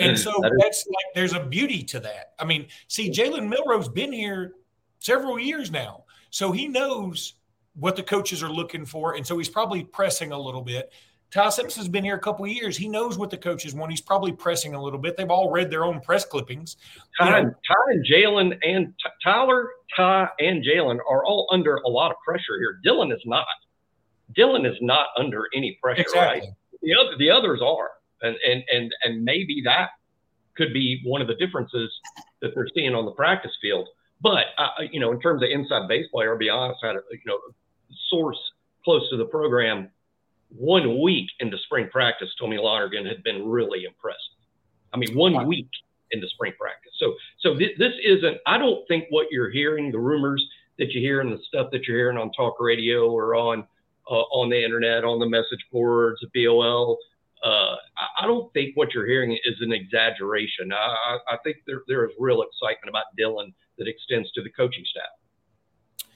And 0.00 0.18
so 0.18 0.32
that's 0.58 0.86
like 0.86 1.14
there's 1.14 1.34
a 1.34 1.40
beauty 1.44 1.82
to 1.82 2.00
that. 2.00 2.32
I 2.38 2.46
mean, 2.46 2.68
see, 2.88 3.10
Jalen 3.10 3.46
Milroe's 3.46 3.86
been 3.86 4.14
here 4.14 4.54
several 5.04 5.38
years 5.38 5.70
now. 5.70 6.04
So 6.30 6.52
he 6.52 6.68
knows 6.68 7.34
what 7.74 7.96
the 7.96 8.02
coaches 8.02 8.42
are 8.42 8.50
looking 8.50 8.84
for. 8.86 9.14
And 9.14 9.26
so 9.26 9.36
he's 9.38 9.48
probably 9.48 9.84
pressing 9.84 10.32
a 10.32 10.38
little 10.38 10.62
bit 10.62 10.92
Ty 11.34 11.48
Simpson's 11.48 11.88
been 11.88 12.04
here 12.04 12.14
a 12.14 12.20
couple 12.20 12.46
years. 12.46 12.76
He 12.76 12.88
knows 12.88 13.18
what 13.18 13.28
the 13.28 13.36
coaches 13.36 13.74
want. 13.74 13.90
He's 13.90 14.00
probably 14.00 14.30
pressing 14.30 14.74
a 14.74 14.80
little 14.80 15.00
bit. 15.00 15.16
They've 15.16 15.28
all 15.28 15.50
read 15.50 15.68
their 15.68 15.84
own 15.84 16.00
press 16.00 16.24
clippings. 16.24 16.76
Ty, 17.18 17.42
Ty 17.42 17.50
and 17.88 18.06
Jalen 18.06 18.56
and 18.62 18.86
T- 18.86 19.10
Tyler, 19.20 19.68
Ty 19.96 20.28
and 20.38 20.64
Jalen 20.64 20.98
are 21.10 21.24
all 21.24 21.48
under 21.50 21.74
a 21.78 21.88
lot 21.88 22.12
of 22.12 22.18
pressure 22.24 22.56
here. 22.60 22.78
Dylan 22.86 23.12
is 23.12 23.20
not. 23.26 23.46
Dylan 24.38 24.64
is 24.64 24.76
not 24.80 25.08
under 25.18 25.48
any 25.52 25.76
pressure, 25.82 26.02
exactly. 26.02 26.40
right? 26.40 26.48
The 26.82 26.94
other 26.94 27.18
the 27.18 27.32
others 27.32 27.60
are, 27.60 27.90
and 28.22 28.36
and 28.48 28.62
and 28.72 28.92
and 29.02 29.24
maybe 29.24 29.60
that 29.64 29.88
could 30.56 30.72
be 30.72 31.02
one 31.04 31.20
of 31.20 31.26
the 31.26 31.34
differences 31.34 31.92
that 32.42 32.52
they're 32.54 32.68
seeing 32.76 32.94
on 32.94 33.06
the 33.06 33.12
practice 33.12 33.52
field. 33.60 33.88
But 34.24 34.46
uh, 34.56 34.82
you 34.90 35.00
know, 35.00 35.12
in 35.12 35.20
terms 35.20 35.42
of 35.42 35.50
inside 35.50 35.86
baseball, 35.86 36.22
I'll 36.22 36.38
be 36.38 36.48
honest, 36.48 36.80
I 36.82 36.88
had 36.88 36.96
a 36.96 37.00
you 37.12 37.20
know 37.26 37.38
source 38.08 38.38
close 38.82 39.08
to 39.10 39.18
the 39.18 39.26
program 39.26 39.90
one 40.48 41.02
week 41.02 41.28
into 41.40 41.58
spring 41.58 41.88
practice 41.92 42.28
told 42.38 42.50
me 42.50 42.58
Lonergan 42.58 43.04
had 43.04 43.22
been 43.22 43.46
really 43.46 43.84
impressed. 43.84 44.18
I 44.94 44.96
mean, 44.96 45.14
one 45.14 45.34
wow. 45.34 45.44
week 45.44 45.68
into 46.10 46.26
spring 46.28 46.54
practice. 46.58 46.92
So, 46.98 47.14
so 47.40 47.54
this, 47.54 47.70
this 47.78 47.92
isn't. 48.02 48.38
I 48.46 48.56
don't 48.56 48.86
think 48.88 49.04
what 49.10 49.26
you're 49.30 49.50
hearing, 49.50 49.92
the 49.92 49.98
rumors 49.98 50.44
that 50.78 50.92
you 50.92 51.00
hear, 51.00 51.20
and 51.20 51.30
the 51.30 51.42
stuff 51.46 51.68
that 51.72 51.86
you're 51.86 51.98
hearing 51.98 52.16
on 52.16 52.32
talk 52.32 52.60
radio 52.60 53.10
or 53.10 53.34
on 53.34 53.66
uh, 54.10 54.14
on 54.14 54.48
the 54.48 54.64
internet, 54.64 55.04
on 55.04 55.18
the 55.18 55.28
message 55.28 55.64
boards, 55.70 56.24
BOL. 56.34 56.98
Uh, 57.44 57.76
I, 58.22 58.26
don't 58.26 58.50
think 58.54 58.74
what 58.74 58.94
you're 58.94 59.06
hearing 59.06 59.32
is 59.32 59.60
an 59.60 59.70
exaggeration. 59.70 60.72
I, 60.72 61.18
I 61.28 61.36
think 61.44 61.58
there, 61.66 61.82
there 61.86 62.06
is 62.06 62.12
real 62.18 62.42
excitement 62.42 62.88
about 62.88 63.04
Dylan 63.18 63.52
that 63.76 63.86
extends 63.86 64.32
to 64.32 64.42
the 64.42 64.48
coaching 64.48 64.82
staff. 64.86 66.08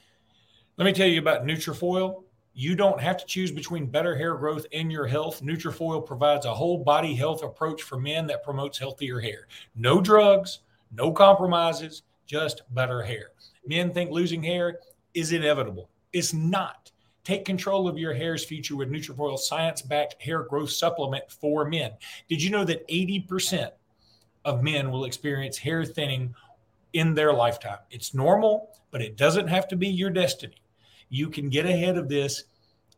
Let 0.77 0.85
me 0.85 0.93
tell 0.93 1.07
you 1.07 1.19
about 1.19 1.45
Nutrafol. 1.45 2.23
You 2.53 2.75
don't 2.75 2.99
have 2.99 3.17
to 3.17 3.25
choose 3.27 3.51
between 3.51 3.85
better 3.85 4.17
hair 4.17 4.35
growth 4.35 4.65
and 4.73 4.91
your 4.91 5.05
health. 5.05 5.43
Nutrafol 5.43 6.03
provides 6.03 6.47
a 6.47 6.53
whole 6.53 6.83
body 6.83 7.13
health 7.13 7.43
approach 7.43 7.83
for 7.83 7.99
men 7.99 8.25
that 8.27 8.43
promotes 8.43 8.79
healthier 8.79 9.19
hair. 9.19 9.47
No 9.75 10.01
drugs, 10.01 10.61
no 10.91 11.11
compromises, 11.11 12.01
just 12.25 12.63
better 12.73 13.03
hair. 13.03 13.31
Men 13.67 13.93
think 13.93 14.09
losing 14.09 14.41
hair 14.41 14.79
is 15.13 15.31
inevitable. 15.31 15.89
It's 16.11 16.33
not. 16.33 16.91
Take 17.29 17.45
control 17.45 17.87
of 17.87 17.99
your 17.99 18.15
hair's 18.15 18.43
future 18.43 18.75
with 18.75 18.89
Nutrafol 18.89 19.37
science-backed 19.37 20.19
hair 20.19 20.41
growth 20.41 20.71
supplement 20.71 21.31
for 21.31 21.63
men. 21.63 21.91
Did 22.27 22.41
you 22.41 22.49
know 22.49 22.63
that 22.65 22.87
80% 22.87 23.69
of 24.45 24.63
men 24.63 24.89
will 24.89 25.05
experience 25.05 25.55
hair 25.55 25.85
thinning 25.85 26.33
in 26.93 27.13
their 27.13 27.31
lifetime? 27.31 27.77
It's 27.91 28.15
normal, 28.15 28.71
but 28.89 29.03
it 29.03 29.15
doesn't 29.15 29.47
have 29.47 29.67
to 29.67 29.75
be 29.75 29.87
your 29.87 30.09
destiny 30.09 30.55
you 31.09 31.29
can 31.29 31.49
get 31.49 31.67
ahead 31.67 31.99
of 31.99 32.09
this 32.09 32.45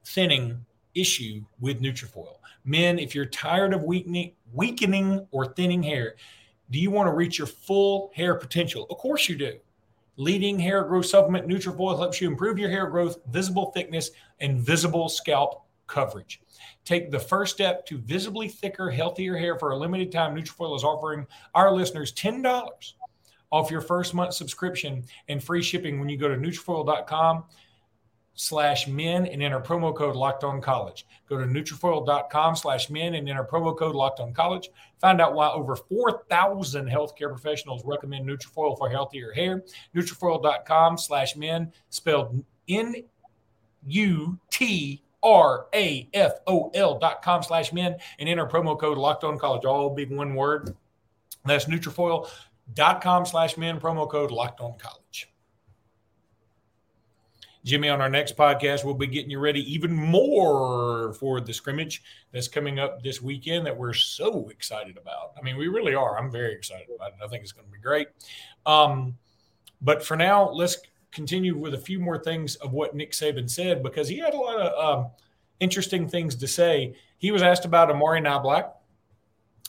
thinning 0.05 0.65
issue 0.95 1.43
with 1.59 1.81
Nutrafol. 1.81 2.37
Men, 2.63 2.99
if 2.99 3.13
you're 3.13 3.25
tired 3.25 3.73
of 3.73 3.83
weakening, 3.83 4.31
weakening 4.53 5.27
or 5.31 5.45
thinning 5.45 5.83
hair, 5.83 6.15
do 6.69 6.79
you 6.79 6.89
want 6.89 7.07
to 7.07 7.13
reach 7.13 7.37
your 7.37 7.47
full 7.47 8.13
hair 8.15 8.35
potential? 8.35 8.87
Of 8.89 8.97
course 8.97 9.27
you 9.27 9.35
do. 9.35 9.59
Leading 10.17 10.59
hair 10.59 10.83
growth 10.83 11.05
supplement 11.05 11.47
Nutrafol 11.47 11.97
helps 11.97 12.19
you 12.19 12.27
improve 12.27 12.59
your 12.59 12.69
hair 12.69 12.87
growth, 12.87 13.17
visible 13.29 13.71
thickness, 13.71 14.11
and 14.39 14.59
visible 14.59 15.09
scalp 15.09 15.65
coverage. 15.87 16.41
Take 16.85 17.11
the 17.11 17.19
first 17.19 17.53
step 17.53 17.85
to 17.87 17.97
visibly 17.97 18.47
thicker, 18.47 18.89
healthier 18.89 19.37
hair 19.37 19.57
for 19.57 19.71
a 19.71 19.77
limited 19.77 20.11
time. 20.11 20.35
Nutrafol 20.35 20.75
is 20.75 20.83
offering 20.83 21.27
our 21.55 21.71
listeners 21.71 22.13
$10 22.13 22.93
off 23.51 23.71
your 23.71 23.81
first 23.81 24.13
month 24.13 24.33
subscription 24.33 25.03
and 25.27 25.43
free 25.43 25.61
shipping 25.61 25.99
when 25.99 26.09
you 26.09 26.17
go 26.17 26.27
to 26.27 26.35
Nutrafol.com 26.35 27.43
slash 28.35 28.87
men 28.87 29.25
and 29.25 29.43
enter 29.43 29.59
promo 29.59 29.95
code 29.95 30.15
locked 30.15 30.43
on 30.43 30.61
college. 30.61 31.05
Go 31.27 31.37
to 31.37 31.45
Nutrafol.com 31.45 32.55
slash 32.55 32.89
men 32.89 33.15
and 33.15 33.29
enter 33.29 33.43
promo 33.43 33.77
code 33.77 33.95
locked 33.95 34.19
on 34.19 34.33
college. 34.33 34.69
Find 34.99 35.21
out 35.21 35.33
why 35.33 35.49
over 35.49 35.75
4,000 35.75 36.87
healthcare 36.87 37.29
professionals 37.29 37.83
recommend 37.85 38.27
Nutrafol 38.27 38.77
for 38.77 38.89
healthier 38.89 39.31
hair. 39.31 39.63
Nutrafol.com 39.95 40.97
slash 40.97 41.35
men 41.35 41.71
spelled 41.89 42.43
N 42.67 42.95
U 43.85 44.39
T 44.49 45.03
R 45.23 45.67
A 45.73 46.09
F 46.13 46.33
O 46.47 46.71
L 46.73 46.97
dot 46.97 47.21
com 47.21 47.43
slash 47.43 47.73
men 47.73 47.95
and 48.19 48.29
enter 48.29 48.45
promo 48.45 48.79
code 48.79 48.97
locked 48.97 49.23
on 49.23 49.37
college. 49.37 49.65
All 49.65 49.89
big 49.89 50.11
one 50.11 50.35
word. 50.35 50.75
That's 51.45 51.65
Nutrafol.com 51.65 53.25
slash 53.25 53.57
men, 53.57 53.79
promo 53.79 54.09
code 54.09 54.31
locked 54.31 54.61
on 54.61 54.77
college. 54.77 55.30
Jimmy, 57.63 57.89
on 57.89 58.01
our 58.01 58.09
next 58.09 58.35
podcast, 58.35 58.83
we'll 58.83 58.95
be 58.95 59.07
getting 59.07 59.29
you 59.29 59.39
ready 59.39 59.61
even 59.71 59.93
more 59.93 61.13
for 61.13 61.39
the 61.39 61.53
scrimmage 61.53 62.01
that's 62.31 62.47
coming 62.47 62.79
up 62.79 63.03
this 63.03 63.21
weekend 63.21 63.65
that 63.67 63.77
we're 63.77 63.93
so 63.93 64.49
excited 64.49 64.97
about. 64.97 65.33
I 65.37 65.41
mean, 65.41 65.57
we 65.57 65.67
really 65.67 65.93
are. 65.93 66.17
I'm 66.17 66.31
very 66.31 66.53
excited 66.53 66.87
about 66.95 67.11
it. 67.11 67.23
I 67.23 67.27
think 67.27 67.43
it's 67.43 67.51
going 67.51 67.67
to 67.67 67.71
be 67.71 67.79
great. 67.79 68.07
Um, 68.65 69.15
but 69.81 70.03
for 70.03 70.17
now, 70.17 70.49
let's 70.49 70.77
continue 71.11 71.55
with 71.55 71.73
a 71.75 71.77
few 71.77 71.99
more 71.99 72.17
things 72.17 72.55
of 72.55 72.71
what 72.71 72.95
Nick 72.95 73.11
Saban 73.11 73.49
said 73.49 73.83
because 73.83 74.07
he 74.07 74.17
had 74.17 74.33
a 74.33 74.37
lot 74.37 74.59
of 74.59 74.99
um, 74.99 75.11
interesting 75.59 76.07
things 76.07 76.35
to 76.35 76.47
say. 76.47 76.95
He 77.19 77.31
was 77.31 77.43
asked 77.43 77.65
about 77.65 77.91
Amari 77.91 78.21
Niblack 78.21 78.71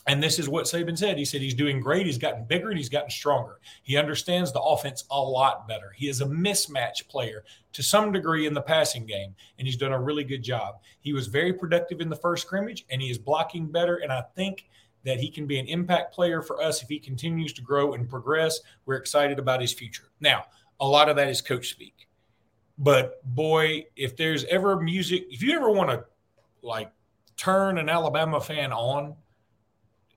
and 0.07 0.21
this 0.21 0.37
is 0.37 0.49
what 0.49 0.65
Saban 0.65 0.97
said. 0.97 1.17
He 1.17 1.25
said 1.25 1.41
he's 1.41 1.53
doing 1.53 1.79
great. 1.79 2.05
He's 2.05 2.17
gotten 2.17 2.45
bigger 2.45 2.69
and 2.69 2.77
he's 2.77 2.89
gotten 2.89 3.09
stronger. 3.09 3.59
He 3.83 3.95
understands 3.95 4.51
the 4.51 4.61
offense 4.61 5.05
a 5.09 5.19
lot 5.19 5.67
better. 5.67 5.93
He 5.95 6.09
is 6.09 6.21
a 6.21 6.25
mismatch 6.25 7.07
player 7.07 7.45
to 7.71 7.83
some 7.83 8.11
degree 8.11 8.45
in 8.45 8.53
the 8.53 8.61
passing 8.61 9.05
game, 9.05 9.33
and 9.57 9.67
he's 9.67 9.77
done 9.77 9.93
a 9.93 10.01
really 10.01 10.23
good 10.23 10.43
job. 10.43 10.75
He 10.99 11.13
was 11.13 11.27
very 11.27 11.53
productive 11.53 12.01
in 12.01 12.09
the 12.09 12.15
first 12.15 12.45
scrimmage, 12.45 12.85
and 12.89 13.01
he 13.01 13.09
is 13.09 13.17
blocking 13.17 13.67
better. 13.67 13.97
And 13.97 14.11
I 14.11 14.23
think 14.35 14.67
that 15.03 15.19
he 15.19 15.29
can 15.29 15.45
be 15.45 15.59
an 15.59 15.67
impact 15.67 16.13
player 16.13 16.41
for 16.41 16.61
us 16.61 16.81
if 16.81 16.89
he 16.89 16.99
continues 16.99 17.53
to 17.53 17.61
grow 17.61 17.93
and 17.93 18.09
progress. 18.09 18.59
We're 18.85 18.95
excited 18.95 19.39
about 19.39 19.61
his 19.61 19.73
future. 19.73 20.11
Now, 20.19 20.45
a 20.79 20.87
lot 20.87 21.09
of 21.09 21.15
that 21.15 21.29
is 21.29 21.41
coach 21.41 21.69
speak. 21.69 22.07
But 22.77 23.23
boy, 23.35 23.85
if 23.95 24.17
there's 24.17 24.45
ever 24.45 24.79
music, 24.79 25.27
if 25.29 25.41
you 25.41 25.55
ever 25.55 25.69
want 25.69 25.89
to 25.91 26.05
like 26.61 26.91
turn 27.37 27.77
an 27.77 27.89
Alabama 27.89 28.41
fan 28.41 28.71
on, 28.71 29.15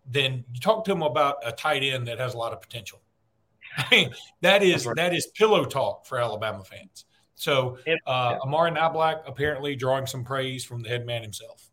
then 0.09 0.45
you 0.53 0.61
talk 0.61 0.85
to 0.85 0.91
them 0.91 1.03
about 1.03 1.37
a 1.45 1.53
tight 1.53 1.83
end 1.83 2.09
that 2.09 2.19
has 2.19 2.35
a 2.35 2.39
lot 2.39 2.53
of 2.53 2.61
potential. 2.61 3.01
I 3.77 3.87
mean, 3.91 4.15
that 4.43 4.63
is 4.63 4.87
right. 4.87 4.97
that 4.97 5.15
is 5.15 5.27
pillow 5.29 5.65
talk 5.65 6.07
for 6.07 6.19
Alabama 6.19 6.65
fans. 6.65 7.05
So 7.35 7.79
uh, 8.07 8.39
Amari 8.43 8.71
Niblack 8.71 9.23
apparently 9.27 9.77
drawing 9.77 10.07
some 10.07 10.25
praise 10.25 10.65
from 10.65 10.83
the 10.83 10.89
head 10.89 11.05
man 11.05 11.23
himself. 11.23 11.69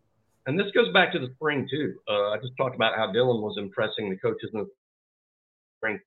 And 0.45 0.59
this 0.59 0.67
goes 0.75 0.91
back 0.91 1.13
to 1.13 1.19
the 1.19 1.29
spring 1.35 1.67
too. 1.71 1.93
Uh, 2.09 2.31
I 2.31 2.37
just 2.37 2.51
talked 2.57 2.75
about 2.75 2.95
how 2.95 3.07
Dylan 3.07 3.41
was 3.41 3.55
impressing 3.57 4.09
the 4.09 4.17
coaches 4.17 4.49
in 4.53 4.59
the 4.59 4.67
spring, 5.77 5.99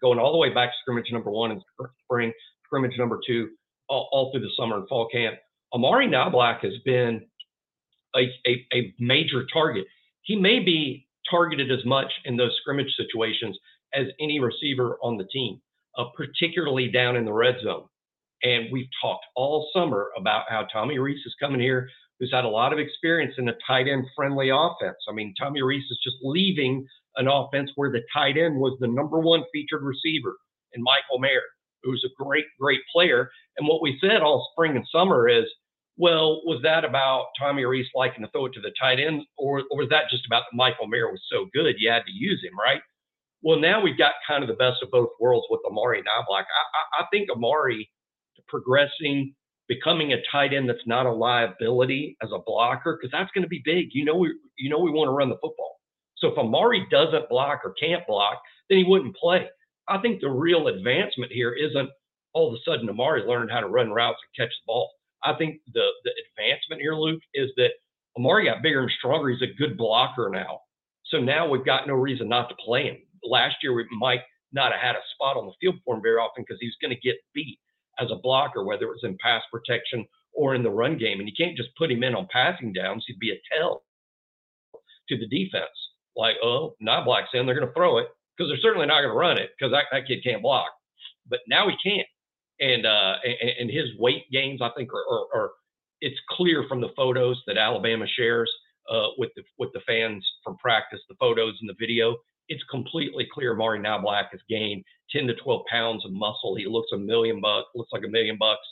going 0.00 0.18
all 0.18 0.32
the 0.32 0.38
way 0.38 0.52
back 0.54 0.70
to 0.70 0.74
scrimmage 0.80 1.12
number 1.12 1.30
one 1.30 1.50
in 1.50 1.60
spring, 2.04 2.32
scrimmage 2.64 2.96
number 2.98 3.20
two, 3.26 3.50
all, 3.88 4.08
all 4.10 4.32
through 4.32 4.40
the 4.40 4.50
summer 4.56 4.78
and 4.78 4.88
fall 4.88 5.06
camp. 5.10 5.36
Amari 5.74 6.06
Niblack 6.06 6.60
has 6.60 6.78
been 6.86 7.26
a, 8.16 8.20
a, 8.46 8.66
a 8.72 8.94
major 8.98 9.44
target. 9.52 9.84
He 10.22 10.34
may 10.34 10.60
be 10.60 11.06
targeted 11.30 11.70
as 11.70 11.84
much 11.84 12.12
in 12.24 12.36
those 12.36 12.56
scrimmage 12.60 12.94
situations 12.96 13.58
as 13.94 14.06
any 14.20 14.40
receiver 14.40 14.98
on 15.02 15.16
the 15.16 15.24
team, 15.24 15.60
uh, 15.96 16.04
particularly 16.16 16.90
down 16.90 17.16
in 17.16 17.24
the 17.24 17.32
red 17.32 17.56
zone. 17.62 17.84
And 18.42 18.66
we've 18.72 18.88
talked 19.02 19.24
all 19.34 19.68
summer 19.72 20.10
about 20.16 20.44
how 20.48 20.66
Tommy 20.72 20.98
Rees 20.98 21.20
is 21.26 21.34
coming 21.40 21.60
here, 21.60 21.88
who's 22.18 22.32
had 22.32 22.44
a 22.44 22.48
lot 22.48 22.72
of 22.72 22.78
experience 22.78 23.34
in 23.38 23.48
a 23.48 23.54
tight 23.66 23.88
end 23.88 24.04
friendly 24.14 24.50
offense. 24.50 24.96
I 25.08 25.12
mean, 25.12 25.34
Tommy 25.38 25.62
Rees 25.62 25.84
is 25.90 25.98
just 26.02 26.16
leaving 26.22 26.86
an 27.16 27.26
offense 27.26 27.70
where 27.74 27.90
the 27.90 28.02
tight 28.12 28.36
end 28.36 28.56
was 28.56 28.76
the 28.80 28.86
number 28.86 29.18
one 29.18 29.42
featured 29.52 29.82
receiver 29.82 30.36
in 30.74 30.82
Michael 30.82 31.18
Mayer, 31.18 31.42
who's 31.82 32.04
a 32.04 32.22
great, 32.22 32.44
great 32.60 32.80
player. 32.92 33.30
And 33.56 33.66
what 33.66 33.82
we 33.82 33.98
said 34.00 34.22
all 34.22 34.48
spring 34.52 34.76
and 34.76 34.86
summer 34.92 35.28
is 35.28 35.46
well, 35.98 36.42
was 36.46 36.60
that 36.62 36.84
about 36.84 37.26
Tommy 37.38 37.64
Rees 37.64 37.88
liking 37.94 38.24
to 38.24 38.30
throw 38.30 38.46
it 38.46 38.52
to 38.54 38.60
the 38.60 38.72
tight 38.80 39.00
end, 39.00 39.22
or, 39.36 39.64
or 39.70 39.78
was 39.78 39.88
that 39.90 40.04
just 40.08 40.24
about 40.26 40.44
that 40.50 40.56
Michael 40.56 40.86
Mayer 40.86 41.10
was 41.10 41.20
so 41.30 41.46
good 41.52 41.74
you 41.78 41.90
had 41.90 42.04
to 42.06 42.12
use 42.12 42.42
him, 42.42 42.56
right? 42.58 42.80
Well, 43.42 43.58
now 43.58 43.82
we've 43.82 43.98
got 43.98 44.12
kind 44.26 44.42
of 44.42 44.48
the 44.48 44.54
best 44.54 44.82
of 44.82 44.90
both 44.92 45.10
worlds 45.20 45.46
with 45.50 45.60
Amari 45.68 46.00
Niblack. 46.00 46.44
I, 46.44 47.02
I, 47.02 47.02
I 47.02 47.06
think 47.12 47.28
Amari 47.30 47.90
progressing, 48.46 49.34
becoming 49.66 50.12
a 50.12 50.22
tight 50.30 50.54
end 50.54 50.68
that's 50.68 50.86
not 50.86 51.06
a 51.06 51.12
liability 51.12 52.16
as 52.22 52.30
a 52.32 52.38
blocker, 52.46 52.96
because 52.96 53.12
that's 53.12 53.30
going 53.32 53.42
to 53.42 53.48
be 53.48 53.62
big. 53.64 53.88
You 53.92 54.04
know, 54.04 54.16
we 54.16 54.32
you 54.56 54.70
know 54.70 54.78
we 54.78 54.90
want 54.90 55.08
to 55.08 55.12
run 55.12 55.28
the 55.28 55.36
football. 55.36 55.80
So 56.16 56.28
if 56.28 56.38
Amari 56.38 56.86
doesn't 56.90 57.28
block 57.28 57.60
or 57.64 57.74
can't 57.80 58.06
block, 58.06 58.40
then 58.68 58.78
he 58.78 58.84
wouldn't 58.84 59.16
play. 59.16 59.48
I 59.88 59.98
think 59.98 60.20
the 60.20 60.30
real 60.30 60.68
advancement 60.68 61.32
here 61.32 61.52
isn't 61.52 61.90
all 62.34 62.48
of 62.48 62.54
a 62.54 62.70
sudden 62.70 62.88
Amari 62.88 63.24
learned 63.26 63.50
how 63.50 63.60
to 63.60 63.68
run 63.68 63.90
routes 63.90 64.18
and 64.22 64.46
catch 64.46 64.54
the 64.54 64.66
ball. 64.66 64.90
I 65.24 65.34
think 65.34 65.60
the 65.74 65.86
the 66.04 66.12
advancement 66.30 66.82
here, 66.82 66.94
Luke, 66.94 67.22
is 67.34 67.50
that 67.56 67.70
Amari 68.16 68.46
got 68.46 68.62
bigger 68.62 68.82
and 68.82 68.90
stronger. 68.98 69.30
He's 69.30 69.42
a 69.42 69.54
good 69.58 69.76
blocker 69.76 70.30
now. 70.32 70.60
So 71.06 71.18
now 71.18 71.48
we've 71.48 71.64
got 71.64 71.86
no 71.86 71.94
reason 71.94 72.28
not 72.28 72.48
to 72.48 72.56
play 72.64 72.84
him. 72.84 72.98
Last 73.24 73.56
year 73.62 73.74
we 73.74 73.86
might 73.92 74.20
not 74.52 74.72
have 74.72 74.80
had 74.80 74.96
a 74.96 75.08
spot 75.14 75.36
on 75.36 75.46
the 75.46 75.52
field 75.60 75.76
for 75.84 75.96
him 75.96 76.02
very 76.02 76.16
often 76.16 76.44
because 76.44 76.58
he's 76.60 76.76
going 76.82 76.94
to 76.94 77.00
get 77.00 77.16
beat 77.34 77.58
as 77.98 78.10
a 78.10 78.16
blocker, 78.16 78.64
whether 78.64 78.84
it 78.84 78.88
was 78.88 79.04
in 79.04 79.16
pass 79.22 79.42
protection 79.52 80.06
or 80.32 80.54
in 80.54 80.62
the 80.62 80.70
run 80.70 80.98
game. 80.98 81.20
And 81.20 81.28
you 81.28 81.34
can't 81.36 81.56
just 81.56 81.74
put 81.76 81.90
him 81.90 82.02
in 82.02 82.14
on 82.14 82.28
passing 82.32 82.72
downs. 82.72 83.04
He'd 83.06 83.18
be 83.18 83.32
a 83.32 83.40
tell 83.56 83.82
to 85.08 85.18
the 85.18 85.26
defense. 85.28 85.66
Like, 86.16 86.36
oh, 86.42 86.74
Niblack's 86.80 87.30
in, 87.34 87.46
they're 87.46 87.54
going 87.58 87.68
to 87.68 87.74
throw 87.74 87.98
it 87.98 88.08
because 88.36 88.50
they're 88.50 88.60
certainly 88.62 88.86
not 88.86 89.00
going 89.02 89.12
to 89.12 89.18
run 89.18 89.38
it 89.38 89.50
because 89.58 89.72
that, 89.72 89.86
that 89.92 90.06
kid 90.08 90.24
can't 90.24 90.42
block. 90.42 90.70
But 91.28 91.40
now 91.48 91.68
he 91.68 91.76
can't. 91.82 92.07
And, 92.60 92.86
uh, 92.86 93.14
and, 93.24 93.50
and 93.60 93.70
his 93.70 93.86
weight 93.98 94.30
gains, 94.32 94.60
I 94.60 94.70
think, 94.76 94.90
are, 94.92 95.04
are, 95.10 95.26
are, 95.34 95.50
it's 96.00 96.18
clear 96.30 96.64
from 96.68 96.80
the 96.80 96.90
photos 96.96 97.40
that 97.46 97.56
Alabama 97.56 98.06
shares 98.06 98.50
uh, 98.90 99.08
with 99.18 99.30
the 99.36 99.42
with 99.58 99.70
the 99.72 99.80
fans 99.86 100.26
from 100.42 100.56
practice, 100.58 101.00
the 101.08 101.16
photos 101.20 101.54
and 101.60 101.68
the 101.68 101.74
video. 101.78 102.16
It's 102.48 102.62
completely 102.70 103.28
clear 103.32 103.54
Mari 103.54 103.78
Niblack 103.78 104.28
has 104.32 104.40
gained 104.48 104.82
10 105.10 105.26
to 105.26 105.34
12 105.34 105.62
pounds 105.70 106.04
of 106.06 106.12
muscle. 106.12 106.56
He 106.56 106.66
looks 106.66 106.92
a 106.92 106.98
million 106.98 107.40
bucks, 107.40 107.68
looks 107.74 107.92
like 107.92 108.04
a 108.04 108.10
million 108.10 108.38
bucks. 108.38 108.66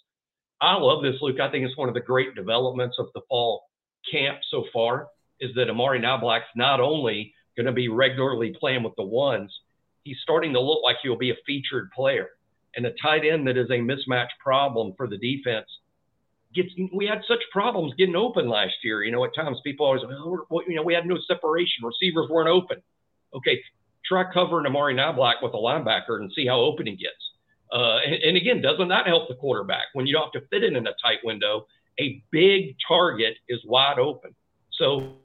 I 0.61 0.75
love 0.77 1.03
this, 1.03 1.17
Luke. 1.21 1.41
I 1.41 1.51
think 1.51 1.67
it's 1.67 1.77
one 1.77 1.89
of 1.89 1.95
the 1.95 2.01
great 2.01 2.35
developments 2.35 2.97
of 2.99 3.09
the 3.15 3.21
fall 3.29 3.63
camp 4.11 4.39
so 4.51 4.65
far 4.73 5.09
is 5.41 5.51
that 5.57 5.69
Amari 5.69 6.01
Niblack's 6.01 6.47
not 6.57 6.81
only 6.81 7.35
going 7.57 7.67
to 7.67 7.73
be 7.73 7.89
regularly 7.89 8.55
playing 8.59 8.83
with 8.83 8.95
the 8.97 9.05
ones, 9.05 9.55
he's 10.05 10.17
starting 10.23 10.55
to 10.55 10.61
look 10.61 10.83
like 10.83 10.97
he'll 11.03 11.19
be 11.19 11.31
a 11.31 11.37
featured 11.47 11.91
player. 11.95 12.29
And 12.77 12.87
a 12.87 12.93
tight 13.03 13.25
end 13.25 13.47
that 13.49 13.57
is 13.57 13.71
a 13.71 13.75
mismatch 13.75 14.29
problem 14.43 14.93
for 14.97 15.09
the 15.09 15.17
defense 15.17 15.67
gets. 16.55 16.71
We 16.93 17.07
had 17.07 17.23
such 17.27 17.41
problems 17.53 17.95
getting 17.97 18.17
open 18.17 18.49
last 18.49 18.75
year. 18.85 19.03
You 19.03 19.13
know, 19.13 19.25
at 19.25 19.35
times 19.35 19.59
people 19.65 19.87
always, 19.87 20.03
well, 20.51 20.63
you 20.67 20.77
know, 20.77 20.83
we 20.83 20.95
had 20.95 21.07
no 21.07 21.19
separation. 21.27 21.85
Receivers 21.85 22.29
weren't 22.29 22.49
open. 22.49 22.83
Okay, 23.35 23.61
try 24.05 24.25
covering 24.33 24.67
Amari 24.67 24.95
Niblack 24.95 25.43
with 25.43 25.55
a 25.55 25.57
linebacker 25.57 26.21
and 26.21 26.33
see 26.35 26.47
how 26.47 26.61
open 26.61 26.87
he 26.87 26.97
gets. 26.97 27.15
Uh, 27.73 27.99
and, 28.07 28.15
and, 28.15 28.37
again, 28.37 28.63
doesn't 28.63 28.89
that 28.89 29.07
help 29.07 29.29
the 29.29 29.35
quarterback 29.35 29.87
when 29.93 30.07
you 30.07 30.13
don't 30.13 30.33
have 30.33 30.41
to 30.41 30.49
fit 30.49 30.63
it 30.63 30.75
in 30.75 30.87
a 30.87 30.93
tight 31.03 31.19
window? 31.25 31.67
A 31.99 32.23
big 32.31 32.77
target 32.87 33.35
is 33.49 33.59
wide 33.67 33.99
open. 33.99 34.35
So 34.73 35.17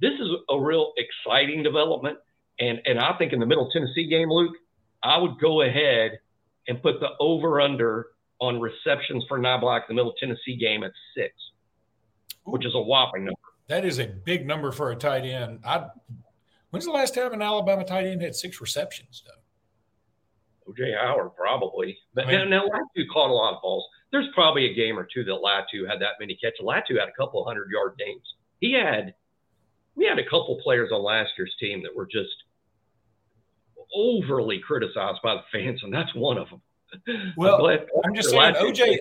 this 0.00 0.14
is 0.14 0.28
a 0.50 0.60
real 0.60 0.92
exciting 0.96 1.62
development. 1.62 2.18
And, 2.58 2.80
and 2.86 2.98
I 2.98 3.16
think 3.18 3.32
in 3.32 3.38
the 3.38 3.46
Middle 3.46 3.70
Tennessee 3.70 4.08
game, 4.08 4.30
Luke, 4.30 4.56
I 5.02 5.18
would 5.18 5.38
go 5.40 5.62
ahead 5.62 6.18
and 6.68 6.82
put 6.82 7.00
the 7.00 7.10
over 7.20 7.60
under 7.60 8.08
on 8.40 8.60
receptions 8.60 9.24
for 9.28 9.38
Niblack 9.38 9.86
the 9.88 9.94
Middle 9.94 10.14
Tennessee 10.18 10.56
game 10.56 10.82
at 10.82 10.92
six, 11.16 11.34
which 12.44 12.66
is 12.66 12.74
a 12.74 12.80
whopping 12.80 13.24
number. 13.24 13.38
That 13.68 13.84
is 13.84 13.98
a 13.98 14.06
big 14.06 14.46
number 14.46 14.72
for 14.72 14.90
a 14.90 14.96
tight 14.96 15.24
end. 15.24 15.60
I 15.64 15.86
when's 16.70 16.84
the 16.84 16.90
last 16.90 17.14
time 17.14 17.32
an 17.32 17.42
Alabama 17.42 17.84
tight 17.84 18.06
end 18.06 18.22
had 18.22 18.34
six 18.34 18.60
receptions 18.60 19.22
though? 19.26 19.32
Oh, 20.68 20.72
OJ 20.72 20.98
Howard 21.00 21.34
probably, 21.36 21.98
but 22.14 22.26
I 22.26 22.38
mean, 22.38 22.50
now, 22.50 22.64
now 22.64 22.68
Latu 22.68 23.04
caught 23.12 23.30
a 23.30 23.32
lot 23.32 23.54
of 23.54 23.62
balls. 23.62 23.86
There's 24.10 24.28
probably 24.34 24.70
a 24.70 24.74
game 24.74 24.98
or 24.98 25.08
two 25.12 25.24
that 25.24 25.32
Latu 25.32 25.88
had 25.88 26.00
that 26.00 26.14
many 26.20 26.36
catches. 26.36 26.60
Latu 26.60 26.98
had 26.98 27.08
a 27.08 27.12
couple 27.18 27.44
hundred 27.44 27.70
yard 27.70 27.94
games. 27.98 28.34
He 28.60 28.72
had 28.72 29.14
we 29.94 30.06
had 30.06 30.18
a 30.18 30.24
couple 30.24 30.60
players 30.62 30.90
on 30.92 31.02
last 31.02 31.30
year's 31.36 31.54
team 31.60 31.82
that 31.82 31.94
were 31.94 32.06
just 32.06 32.44
overly 33.94 34.58
criticized 34.58 35.20
by 35.22 35.34
the 35.34 35.42
fans, 35.52 35.82
and 35.82 35.92
that's 35.92 36.14
one 36.14 36.38
of 36.38 36.48
them. 36.50 36.62
Well, 37.36 37.66
I'm, 37.66 37.80
I'm 38.04 38.14
just 38.14 38.30
saying, 38.30 38.54
OJ. 38.54 38.78
You 38.86 38.98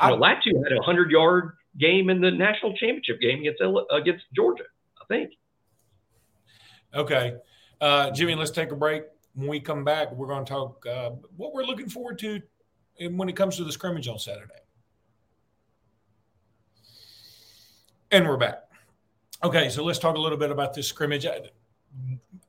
know, 0.00 0.16
Latu 0.16 0.64
had 0.64 0.76
a 0.76 0.82
hundred 0.82 1.10
yard 1.10 1.52
game 1.78 2.10
in 2.10 2.20
the 2.20 2.30
national 2.30 2.76
championship 2.76 3.20
game 3.20 3.40
against 3.40 3.62
against 3.90 4.24
Georgia, 4.34 4.64
I 5.00 5.04
think. 5.06 5.30
Okay, 6.94 7.34
uh, 7.80 8.10
Jimmy, 8.10 8.34
let's 8.34 8.50
take 8.50 8.72
a 8.72 8.76
break. 8.76 9.04
When 9.34 9.48
we 9.48 9.60
come 9.60 9.84
back, 9.84 10.12
we're 10.12 10.26
going 10.26 10.44
to 10.44 10.50
talk 10.50 10.84
uh, 10.86 11.10
what 11.36 11.54
we're 11.54 11.64
looking 11.64 11.88
forward 11.88 12.18
to 12.20 12.40
when 13.08 13.28
it 13.28 13.36
comes 13.36 13.56
to 13.56 13.64
the 13.64 13.72
scrimmage 13.72 14.08
on 14.08 14.18
Saturday. 14.18 14.54
And 18.10 18.26
we're 18.26 18.36
back. 18.36 18.64
Okay, 19.44 19.68
so 19.68 19.84
let's 19.84 19.98
talk 19.98 20.16
a 20.16 20.20
little 20.20 20.36
bit 20.36 20.50
about 20.50 20.74
this 20.74 20.88
scrimmage. 20.88 21.26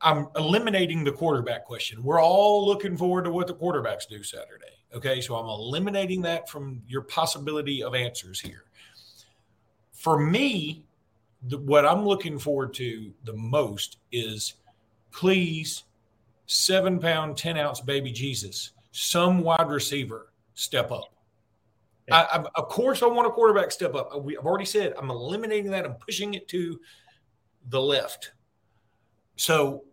I'm 0.03 0.27
eliminating 0.35 1.03
the 1.03 1.11
quarterback 1.11 1.65
question. 1.65 2.03
We're 2.03 2.21
all 2.21 2.65
looking 2.65 2.97
forward 2.97 3.25
to 3.25 3.31
what 3.31 3.47
the 3.47 3.53
quarterbacks 3.53 4.07
do 4.09 4.23
Saturday. 4.23 4.65
Okay, 4.93 5.21
so 5.21 5.35
I'm 5.35 5.47
eliminating 5.47 6.21
that 6.23 6.49
from 6.49 6.81
your 6.87 7.03
possibility 7.03 7.83
of 7.83 7.95
answers 7.95 8.39
here. 8.39 8.65
For 9.93 10.19
me, 10.19 10.83
the, 11.43 11.57
what 11.59 11.85
I'm 11.85 12.05
looking 12.05 12.39
forward 12.39 12.73
to 12.75 13.13
the 13.23 13.33
most 13.33 13.97
is 14.11 14.55
please, 15.11 15.83
seven 16.45 16.99
pound, 16.99 17.37
10 17.37 17.57
ounce 17.57 17.81
baby 17.81 18.11
Jesus, 18.11 18.71
some 18.91 19.41
wide 19.41 19.69
receiver 19.69 20.31
step 20.55 20.91
up. 20.91 21.13
I, 22.11 22.23
I, 22.23 22.45
of 22.55 22.67
course, 22.67 23.03
I 23.03 23.07
want 23.07 23.27
a 23.27 23.31
quarterback 23.31 23.71
step 23.71 23.95
up. 23.95 24.11
I've 24.13 24.45
already 24.45 24.65
said 24.65 24.93
I'm 24.97 25.09
eliminating 25.11 25.71
that. 25.71 25.85
I'm 25.85 25.93
pushing 25.93 26.33
it 26.33 26.47
to 26.49 26.79
the 27.69 27.81
left. 27.81 28.31
So 29.35 29.85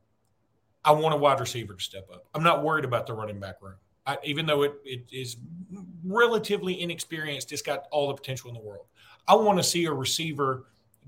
I 0.89 0.93
want 0.93 1.15
a 1.15 1.19
wide 1.19 1.39
receiver 1.39 1.75
to 1.75 1.83
step 1.83 2.09
up. 2.11 2.25
I'm 2.35 2.43
not 2.43 2.65
worried 2.65 2.87
about 2.87 3.07
the 3.07 3.13
running 3.13 3.39
back 3.39 3.61
room. 3.61 3.75
I, 4.07 4.17
even 4.25 4.47
though 4.47 4.63
it, 4.63 4.75
it 4.85 5.05
is 5.13 5.37
relatively 6.03 6.81
inexperienced, 6.81 7.53
it's 7.53 7.61
got 7.61 7.85
all 7.91 8.09
the 8.09 8.15
potential 8.15 8.49
in 8.49 8.55
the 8.55 8.63
world. 8.63 8.87
I 9.29 9.35
want 9.35 9.59
to 9.59 9.63
see 9.63 9.85
a 9.85 9.93
receiver 9.93 10.65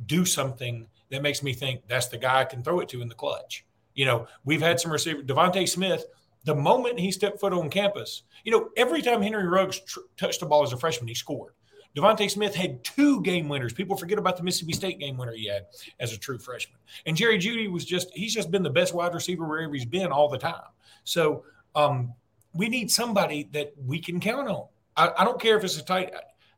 do 0.07 0.27
something 0.27 0.87
that 1.09 1.23
makes 1.23 1.43
me 1.43 1.55
think 1.55 1.81
that's 1.89 2.09
the 2.09 2.19
guy 2.19 2.41
I 2.41 2.45
can 2.45 2.63
throw 2.63 2.81
it 2.81 2.91
to 2.91 3.01
in 3.01 3.09
the 3.09 3.15
clutch. 3.15 3.65
You 3.95 4.05
know, 4.05 4.27
we've 4.45 4.61
had 4.61 4.79
some 4.79 4.93
receiver, 4.93 5.23
DeVonta 5.23 5.69
Smith– 5.69 6.05
the 6.45 6.55
moment 6.55 6.99
he 6.99 7.13
stepped 7.13 7.41
foot 7.41 7.53
on 7.53 7.69
campus, 7.69 8.23
you 8.45 8.53
know, 8.53 8.71
every 8.77 9.03
time 9.03 9.23
Henry 9.23 9.47
Ruggs 9.47 9.81
tr- 9.81 10.01
touched 10.17 10.41
the 10.41 10.47
ball 10.47 10.63
as 10.63 10.73
a 10.73 10.77
freshman, 10.77 11.09
he 11.09 11.15
scored. 11.15 11.53
DeVonta 11.97 12.31
Smith 12.31 12.55
had 12.55 12.83
two 12.85 13.21
game 13.23 13.49
winners. 13.49 13.73
People 13.73 13.97
forget 13.97 14.19
about 14.19 14.37
the 14.37 14.43
Mississippi 14.43 14.73
State 14.73 14.99
game 14.99 15.17
winner 15.17 15.33
he 15.33 15.49
had 15.49 15.67
as 15.99 16.13
a 16.13 16.19
true 16.19 16.39
freshman. 16.39 16.79
And 17.07 17.17
Jerry 17.17 17.39
Jeudy 17.39 17.71
was 17.71 17.85
just, 17.85 18.11
he's 18.15 18.35
just 18.35 18.51
been 18.51 18.63
the 18.63 18.71
best 18.71 18.95
wide 18.95 19.13
receiver 19.13 19.47
wherever 19.47 19.75
he's 19.75 19.85
been 19.85 20.13
all 20.13 20.29
the 20.29 20.39
time. 20.39 20.71
So 21.05 21.45
um, 21.75 22.15
we 22.55 22.69
need 22.69 22.91
somebody 22.91 23.49
that 23.53 23.73
we 23.85 23.99
can 23.99 24.21
count 24.21 24.49
on. 24.49 24.67
I, 24.97 25.11
I 25.19 25.25
don't 25.25 25.41
care 25.41 25.57
if 25.57 25.65
it's 25.65 25.79
a 25.79 25.85
tight, 25.85 26.13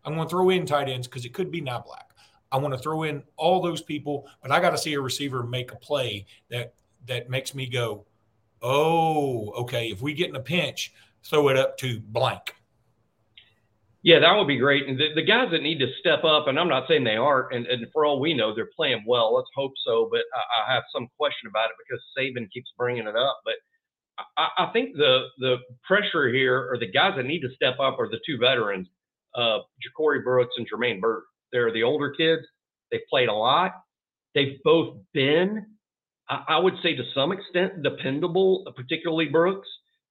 I'm 0.04 0.14
going 0.14 0.26
to 0.26 0.30
throw 0.30 0.50
in 0.50 0.66
tight 0.66 0.88
ends 0.88 1.06
because 1.06 1.24
it 1.24 1.32
could 1.32 1.50
be 1.50 1.62
Niblack. 1.62 2.10
I 2.50 2.58
want 2.58 2.74
to 2.74 2.78
throw 2.78 3.04
in 3.04 3.22
all 3.36 3.62
those 3.62 3.80
people, 3.80 4.28
but 4.42 4.50
I 4.50 4.60
got 4.60 4.70
to 4.70 4.78
see 4.78 4.92
a 4.94 5.00
receiver 5.00 5.42
make 5.42 5.72
a 5.72 5.76
play 5.76 6.26
that 6.50 6.74
that 7.06 7.30
makes 7.30 7.54
me 7.54 7.66
go, 7.66 8.04
oh, 8.60 9.50
okay, 9.52 9.90
if 9.90 10.02
we 10.02 10.12
get 10.12 10.28
in 10.28 10.36
a 10.36 10.40
pinch, 10.40 10.92
throw 11.24 11.48
it 11.48 11.56
up 11.56 11.76
to 11.78 12.00
blank. 12.00 12.54
Yeah, 14.02 14.18
that 14.18 14.34
would 14.36 14.48
be 14.48 14.58
great. 14.58 14.88
And 14.88 14.98
the, 14.98 15.08
the 15.14 15.22
guys 15.22 15.48
that 15.52 15.62
need 15.62 15.78
to 15.78 15.86
step 16.00 16.24
up, 16.24 16.48
and 16.48 16.58
I'm 16.58 16.68
not 16.68 16.88
saying 16.88 17.04
they 17.04 17.16
aren't, 17.16 17.54
and, 17.54 17.66
and 17.66 17.86
for 17.92 18.04
all 18.04 18.18
we 18.18 18.34
know, 18.34 18.54
they're 18.54 18.70
playing 18.74 19.04
well. 19.06 19.34
Let's 19.34 19.50
hope 19.54 19.72
so. 19.86 20.08
But 20.10 20.22
I, 20.34 20.70
I 20.70 20.74
have 20.74 20.82
some 20.92 21.08
question 21.18 21.48
about 21.48 21.70
it 21.70 21.76
because 21.78 22.02
Saban 22.18 22.50
keeps 22.50 22.72
bringing 22.76 23.06
it 23.06 23.16
up. 23.16 23.40
But 23.44 23.54
I, 24.36 24.48
I, 24.64 24.72
think 24.72 24.96
the 24.96 25.26
the 25.38 25.56
pressure 25.86 26.32
here, 26.32 26.68
or 26.70 26.78
the 26.78 26.90
guys 26.90 27.14
that 27.16 27.26
need 27.26 27.40
to 27.42 27.54
step 27.54 27.74
up, 27.80 27.98
are 28.00 28.08
the 28.08 28.20
two 28.26 28.38
veterans, 28.38 28.88
uh, 29.36 29.58
Ja'Corey 29.80 30.24
Brooks 30.24 30.54
and 30.56 30.66
Jermaine 30.68 31.00
Burton. 31.00 31.24
They're 31.52 31.72
the 31.72 31.84
older 31.84 32.10
kids. 32.10 32.42
They've 32.90 33.00
played 33.08 33.28
a 33.28 33.34
lot. 33.34 33.72
They've 34.34 34.58
both 34.64 34.96
been 35.14 35.66
I 36.48 36.58
would 36.58 36.74
say 36.82 36.94
to 36.94 37.02
some 37.14 37.32
extent 37.32 37.82
dependable, 37.82 38.64
particularly 38.76 39.26
Brooks, 39.26 39.68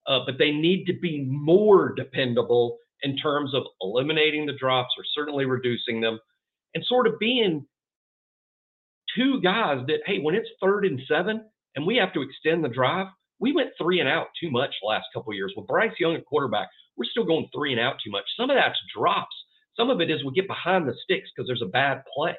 uh, 0.07 0.19
but 0.25 0.37
they 0.37 0.51
need 0.51 0.85
to 0.85 0.93
be 0.93 1.25
more 1.27 1.93
dependable 1.93 2.77
in 3.03 3.17
terms 3.17 3.53
of 3.53 3.63
eliminating 3.81 4.45
the 4.45 4.53
drops 4.53 4.93
or 4.97 5.03
certainly 5.15 5.45
reducing 5.45 6.01
them 6.01 6.19
and 6.73 6.83
sort 6.85 7.07
of 7.07 7.19
being 7.19 7.65
two 9.15 9.41
guys 9.41 9.79
that, 9.87 9.99
hey, 10.05 10.19
when 10.19 10.35
it's 10.35 10.49
third 10.61 10.85
and 10.85 11.01
seven 11.07 11.43
and 11.75 11.85
we 11.85 11.97
have 11.97 12.13
to 12.13 12.21
extend 12.21 12.63
the 12.63 12.69
drive, 12.69 13.07
we 13.39 13.53
went 13.53 13.71
three 13.81 13.99
and 13.99 14.07
out 14.07 14.27
too 14.39 14.51
much 14.51 14.73
last 14.83 15.05
couple 15.13 15.33
years. 15.33 15.53
With 15.57 15.67
Bryce 15.67 15.91
Young 15.99 16.15
at 16.15 16.25
quarterback, 16.25 16.69
we're 16.95 17.09
still 17.09 17.25
going 17.25 17.49
three 17.53 17.71
and 17.71 17.81
out 17.81 17.95
too 18.03 18.11
much. 18.11 18.23
Some 18.37 18.49
of 18.49 18.55
that's 18.55 18.77
drops. 18.95 19.35
Some 19.75 19.89
of 19.89 19.99
it 20.01 20.11
is 20.11 20.23
we 20.23 20.33
get 20.33 20.47
behind 20.47 20.87
the 20.87 20.93
sticks 21.03 21.29
because 21.35 21.47
there's 21.47 21.63
a 21.63 21.71
bad 21.71 22.03
play. 22.15 22.35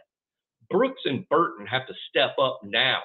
Brooks 0.70 1.02
and 1.04 1.28
Burton 1.28 1.66
have 1.66 1.86
to 1.88 1.94
step 2.08 2.36
up 2.40 2.60
now 2.62 3.00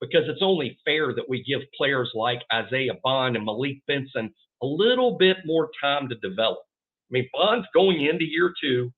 because 0.00 0.24
it's 0.28 0.42
only 0.42 0.78
fair 0.84 1.14
that 1.14 1.28
we 1.28 1.42
give 1.42 1.60
players 1.76 2.10
like 2.14 2.40
Isaiah 2.52 2.94
Bond 3.02 3.36
and 3.36 3.44
Malik 3.44 3.78
Benson 3.86 4.32
a 4.62 4.66
little 4.66 5.16
bit 5.16 5.38
more 5.44 5.70
time 5.82 6.08
to 6.08 6.14
develop. 6.16 6.58
I 7.08 7.12
mean, 7.12 7.28
Bond's 7.32 7.66
going 7.74 8.04
into 8.04 8.24
year 8.24 8.52
two. 8.60 8.92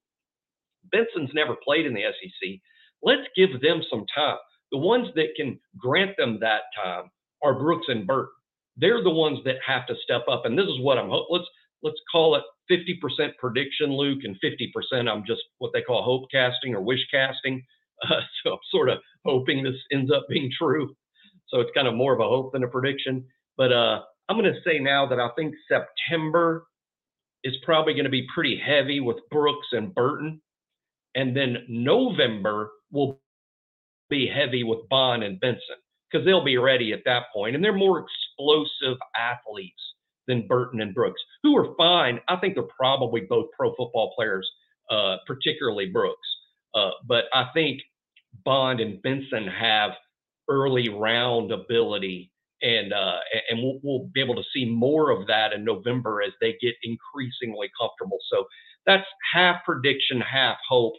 Benson's 0.92 1.31
never 1.35 1.57
played 1.62 1.87
in 1.87 1.94
the 1.94 2.03
SEC. 2.03 2.51
Let's 3.03 3.29
give 3.37 3.61
them 3.61 3.83
some 3.88 4.05
time. 4.14 4.38
The 4.73 4.79
ones 4.79 5.09
that 5.14 5.35
can 5.37 5.59
grant 5.79 6.16
them 6.16 6.38
that 6.40 6.62
time 6.77 7.11
are 7.42 7.59
Brooks 7.59 7.87
and 7.88 8.07
Burton. 8.07 8.33
They're 8.77 9.03
the 9.03 9.11
ones 9.11 9.38
that 9.44 9.57
have 9.66 9.87
to 9.87 9.94
step 10.03 10.23
up. 10.31 10.44
And 10.44 10.59
this 10.59 10.66
is 10.66 10.81
what 10.81 10.99
I'm 10.99 11.11
let's 11.11 11.46
let's 11.83 12.01
call 12.11 12.37
it 12.37 12.42
50% 12.70 13.31
prediction, 13.38 13.92
Luke, 13.92 14.20
and 14.25 14.37
50% 14.44 15.11
I'm 15.11 15.25
just 15.27 15.42
what 15.59 15.73
they 15.73 15.83
call 15.83 16.03
hope 16.03 16.31
casting 16.31 16.75
or 16.75 16.81
wish 16.81 17.07
casting. 17.11 17.62
Uh, 18.03 18.23
so 18.42 18.53
I'm 18.53 18.59
sort 18.70 18.88
of 18.88 18.96
hoping 19.27 19.62
this 19.62 19.75
ends 19.92 20.11
up 20.11 20.25
being 20.27 20.51
true. 20.59 20.96
So 21.49 21.61
it's 21.61 21.70
kind 21.75 21.87
of 21.87 21.92
more 21.94 22.14
of 22.14 22.20
a 22.20 22.27
hope 22.27 22.51
than 22.55 22.64
a 22.64 22.66
prediction. 22.66 23.27
But 23.59 23.73
uh, 23.73 24.01
I'm 24.27 24.38
going 24.38 24.51
to 24.51 24.59
say 24.64 24.79
now 24.79 25.05
that 25.05 25.20
I 25.20 25.29
think 25.37 25.55
September 25.68 26.64
is 27.44 27.57
probably 27.64 27.94
going 27.94 28.05
to 28.05 28.11
be 28.11 28.26
pretty 28.33 28.59
heavy 28.59 29.00
with 29.00 29.16
Brooks 29.31 29.68
and 29.72 29.94
Burton. 29.94 30.40
And 31.14 31.37
then 31.37 31.64
November 31.68 32.70
will 32.92 33.20
be 34.09 34.29
heavy 34.29 34.64
with 34.64 34.88
Bond 34.88 35.22
and 35.22 35.40
Benson 35.40 35.76
because 36.11 36.24
they'll 36.24 36.44
be 36.44 36.59
ready 36.59 36.92
at 36.92 37.03
that 37.05 37.24
point. 37.33 37.55
And 37.55 37.64
they're 37.64 37.72
more 37.72 38.05
explosive 38.05 38.98
athletes 39.16 39.81
than 40.26 40.46
Burton 40.46 40.81
and 40.81 40.94
Brooks, 40.94 41.20
who 41.42 41.57
are 41.57 41.74
fine. 41.76 42.20
I 42.29 42.37
think 42.37 42.55
they're 42.55 42.64
probably 42.64 43.22
both 43.29 43.46
pro 43.57 43.70
football 43.70 44.12
players, 44.16 44.48
uh, 44.90 45.16
particularly 45.26 45.87
Brooks. 45.87 46.29
Uh, 46.74 46.90
but 47.07 47.24
I 47.33 47.46
think 47.55 47.81
Bond 48.44 48.81
and 48.81 49.03
Benson 49.03 49.46
have 49.48 49.92
early 50.48 50.88
round 50.88 51.53
ability, 51.53 52.31
and 52.62 52.92
uh, 52.92 53.18
and 53.51 53.62
we'll, 53.62 53.81
we'll 53.83 54.11
be 54.12 54.20
able 54.20 54.35
to 54.35 54.44
see 54.55 54.64
more 54.64 55.11
of 55.11 55.27
that 55.27 55.53
in 55.53 55.64
November 55.64 56.23
as 56.23 56.33
they 56.40 56.57
get 56.61 56.75
increasingly 56.83 57.70
comfortable. 57.79 58.18
So 58.31 58.44
that's 58.87 59.07
half 59.33 59.64
prediction, 59.64 60.20
half 60.20 60.57
hope. 60.68 60.94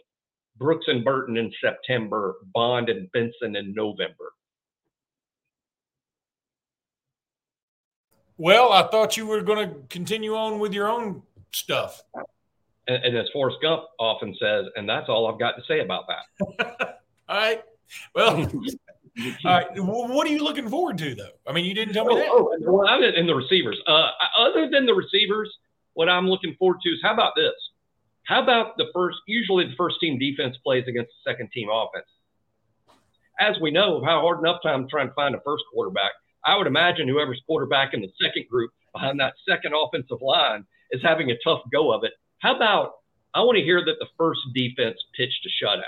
Brooks 0.56 0.84
and 0.86 1.04
Burton 1.04 1.36
in 1.38 1.50
September, 1.62 2.36
Bond 2.52 2.88
and 2.88 3.10
Benson 3.12 3.56
in 3.56 3.74
November. 3.74 4.32
Well, 8.36 8.72
I 8.72 8.88
thought 8.88 9.16
you 9.16 9.26
were 9.26 9.42
going 9.42 9.68
to 9.68 9.76
continue 9.88 10.34
on 10.34 10.58
with 10.58 10.72
your 10.72 10.88
own 10.88 11.22
stuff. 11.52 12.02
And, 12.88 13.04
and, 13.04 13.16
as 13.16 13.26
Forrest 13.32 13.58
Gump 13.62 13.84
often 14.00 14.34
says, 14.40 14.66
and 14.74 14.88
that's 14.88 15.08
all 15.08 15.32
I've 15.32 15.38
got 15.38 15.52
to 15.52 15.62
say 15.68 15.80
about 15.80 16.04
that. 16.08 16.98
all 17.28 17.36
right. 17.36 17.62
Well, 18.14 18.36
right. 19.44 19.66
What 19.76 20.26
are 20.26 20.30
you 20.30 20.42
looking 20.42 20.68
forward 20.68 20.98
to, 20.98 21.14
though? 21.14 21.36
I 21.46 21.52
mean, 21.52 21.64
you 21.64 21.74
didn't 21.74 21.94
tell 21.94 22.06
me 22.06 22.14
oh, 22.14 22.18
that. 22.18 22.28
Oh, 22.66 22.72
well, 22.72 22.88
I'm 22.88 23.02
in 23.02 23.26
the 23.26 23.34
receivers. 23.34 23.78
Uh, 23.86 24.10
other 24.38 24.70
than 24.70 24.86
the 24.86 24.94
receivers, 24.94 25.50
what 25.94 26.08
I'm 26.08 26.28
looking 26.28 26.54
forward 26.58 26.78
to 26.82 26.88
is 26.88 27.00
how 27.02 27.12
about 27.12 27.32
this? 27.36 27.52
How 28.24 28.42
about 28.42 28.76
the 28.76 28.86
first? 28.94 29.18
Usually, 29.26 29.64
the 29.64 29.76
first 29.76 29.96
team 30.00 30.18
defense 30.18 30.56
plays 30.64 30.84
against 30.88 31.10
the 31.10 31.30
second 31.30 31.50
team 31.52 31.68
offense. 31.70 32.06
As 33.38 33.56
we 33.60 33.70
know, 33.70 34.02
how 34.04 34.20
hard 34.20 34.38
enough 34.38 34.62
time 34.62 34.86
trying 34.88 35.08
to 35.08 35.14
find 35.14 35.34
a 35.34 35.40
first 35.44 35.64
quarterback. 35.72 36.12
I 36.44 36.56
would 36.56 36.66
imagine 36.66 37.08
whoever's 37.08 37.42
quarterback 37.46 37.94
in 37.94 38.00
the 38.00 38.10
second 38.20 38.48
group 38.48 38.70
behind 38.92 39.20
that 39.20 39.34
second 39.48 39.74
offensive 39.74 40.20
line 40.20 40.64
is 40.90 41.02
having 41.02 41.30
a 41.30 41.38
tough 41.44 41.60
go 41.72 41.92
of 41.92 42.04
it. 42.04 42.12
How 42.38 42.56
about 42.56 42.92
I 43.34 43.40
want 43.42 43.56
to 43.56 43.64
hear 43.64 43.84
that 43.84 43.96
the 43.98 44.08
first 44.18 44.40
defense 44.54 44.98
pitched 45.16 45.46
a 45.46 45.64
shutout, 45.64 45.82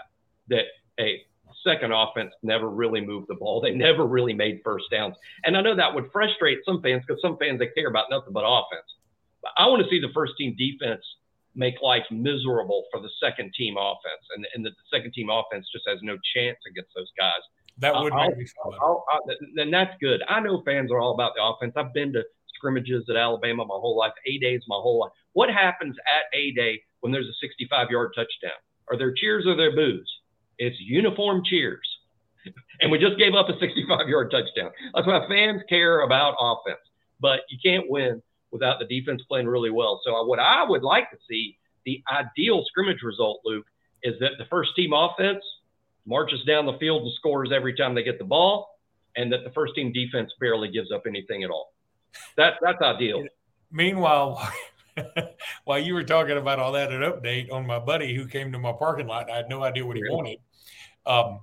that 0.48 0.64
a 0.98 1.22
second 1.64 1.92
offense 1.92 2.32
never 2.42 2.68
really 2.68 3.00
moved 3.00 3.28
the 3.28 3.34
ball. 3.34 3.60
They 3.60 3.72
never 3.72 4.06
really 4.06 4.34
made 4.34 4.60
first 4.64 4.86
downs. 4.90 5.16
And 5.44 5.56
I 5.56 5.60
know 5.62 5.74
that 5.74 5.94
would 5.94 6.10
frustrate 6.12 6.58
some 6.64 6.82
fans 6.82 7.02
because 7.06 7.20
some 7.22 7.36
fans 7.38 7.58
they 7.58 7.68
care 7.68 7.88
about 7.88 8.06
nothing 8.10 8.32
but 8.32 8.44
offense. 8.46 8.86
But 9.42 9.52
I 9.58 9.66
want 9.66 9.82
to 9.82 9.88
see 9.88 10.00
the 10.00 10.12
first 10.14 10.34
team 10.38 10.54
defense 10.56 11.02
make 11.54 11.74
life 11.82 12.04
miserable 12.10 12.84
for 12.90 13.00
the 13.00 13.10
second 13.22 13.52
team 13.54 13.76
offense, 13.78 14.24
and 14.34 14.46
and 14.54 14.64
the 14.64 14.72
second 14.92 15.12
team 15.12 15.30
offense 15.30 15.66
just 15.72 15.84
has 15.88 15.98
no 16.02 16.16
chance 16.34 16.58
against 16.68 16.90
those 16.94 17.10
guys. 17.16 17.42
That 17.78 17.94
would 17.94 18.14
make 18.14 18.36
me 18.36 18.46
feel. 18.46 19.04
Then 19.54 19.70
that's 19.70 19.94
good. 20.00 20.22
I 20.28 20.40
know 20.40 20.62
fans 20.64 20.90
are 20.92 20.98
all 21.00 21.14
about 21.14 21.32
the 21.36 21.42
offense. 21.42 21.74
I've 21.76 21.92
been 21.92 22.12
to 22.12 22.22
scrimmages 22.54 23.04
at 23.10 23.16
Alabama 23.16 23.64
my 23.64 23.74
whole 23.74 23.96
life, 23.96 24.12
A 24.26 24.38
days 24.38 24.62
my 24.68 24.76
whole 24.76 25.00
life. 25.00 25.12
What 25.32 25.50
happens 25.50 25.96
at 26.06 26.38
A 26.38 26.52
day 26.52 26.80
when 27.00 27.12
there's 27.12 27.26
a 27.26 27.36
65 27.40 27.90
yard 27.90 28.12
touchdown? 28.14 28.58
Are 28.90 28.96
there 28.96 29.12
cheers 29.12 29.46
or 29.46 29.52
are 29.52 29.56
there 29.56 29.74
boos? 29.74 30.10
It's 30.58 30.78
uniform 30.80 31.42
cheers. 31.44 31.86
and 32.80 32.90
we 32.90 32.98
just 32.98 33.18
gave 33.18 33.34
up 33.34 33.48
a 33.48 33.58
65 33.58 34.08
yard 34.08 34.30
touchdown. 34.30 34.70
That's 34.94 35.06
why 35.06 35.26
fans 35.28 35.62
care 35.68 36.00
about 36.00 36.36
offense. 36.40 36.80
But 37.20 37.40
you 37.48 37.58
can't 37.64 37.88
win 37.88 38.22
without 38.50 38.78
the 38.78 38.86
defense 38.86 39.22
playing 39.28 39.46
really 39.46 39.70
well. 39.70 40.00
So 40.04 40.14
uh, 40.14 40.24
what 40.24 40.38
I 40.38 40.62
would 40.62 40.82
like 40.82 41.10
to 41.10 41.16
see, 41.28 41.58
the 41.84 42.02
ideal 42.10 42.64
scrimmage 42.68 43.02
result, 43.02 43.40
Luke, 43.44 43.66
is 44.02 44.18
that 44.20 44.32
the 44.38 44.44
first 44.46 44.70
team 44.76 44.92
offense 44.92 45.42
marches 46.06 46.42
down 46.44 46.66
the 46.66 46.78
field 46.78 47.02
and 47.02 47.12
scores 47.14 47.50
every 47.52 47.74
time 47.74 47.94
they 47.94 48.02
get 48.02 48.18
the 48.18 48.24
ball, 48.24 48.78
and 49.16 49.32
that 49.32 49.44
the 49.44 49.50
first 49.50 49.74
team 49.74 49.92
defense 49.92 50.30
barely 50.38 50.68
gives 50.68 50.92
up 50.92 51.04
anything 51.06 51.42
at 51.42 51.50
all. 51.50 51.72
That 52.36 52.54
that's 52.62 52.80
ideal. 52.80 53.24
Meanwhile, 53.70 54.40
while 55.64 55.78
you 55.78 55.94
were 55.94 56.04
talking 56.04 56.36
about 56.36 56.58
all 56.58 56.72
that, 56.72 56.92
an 56.92 57.02
update 57.02 57.52
on 57.52 57.66
my 57.66 57.78
buddy 57.78 58.14
who 58.14 58.26
came 58.26 58.52
to 58.52 58.58
my 58.58 58.72
parking 58.72 59.06
lot, 59.06 59.30
I 59.30 59.36
had 59.36 59.48
no 59.48 59.62
idea 59.62 59.84
what 59.84 59.96
he 59.96 60.02
wanted. 60.08 60.38
Um, 61.06 61.40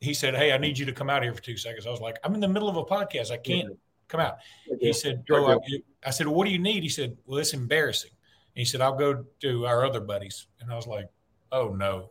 he 0.00 0.14
said, 0.14 0.34
"Hey, 0.34 0.52
I 0.52 0.58
need 0.58 0.78
you 0.78 0.86
to 0.86 0.92
come 0.92 1.08
out 1.08 1.22
here 1.22 1.32
for 1.32 1.42
two 1.42 1.56
seconds." 1.56 1.86
I 1.86 1.90
was 1.90 2.00
like, 2.00 2.18
"I'm 2.24 2.34
in 2.34 2.40
the 2.40 2.48
middle 2.48 2.68
of 2.68 2.76
a 2.76 2.84
podcast. 2.84 3.30
I 3.30 3.36
can't 3.36 3.78
come 4.08 4.20
out." 4.20 4.38
He 4.80 4.92
said, 4.92 5.24
"Go." 5.26 5.60
I 6.04 6.10
said, 6.10 6.26
"What 6.26 6.46
do 6.46 6.50
you 6.50 6.58
need?" 6.58 6.82
He 6.82 6.88
said, 6.88 7.16
"Well, 7.24 7.38
it's 7.38 7.54
embarrassing." 7.54 8.10
And 8.10 8.60
he 8.60 8.64
said, 8.64 8.80
"I'll 8.80 8.96
go 8.96 9.24
to 9.40 9.66
our 9.66 9.84
other 9.84 10.00
buddies." 10.00 10.48
And 10.60 10.70
I 10.70 10.76
was 10.76 10.86
like, 10.86 11.06
"Oh 11.50 11.68
no." 11.68 12.10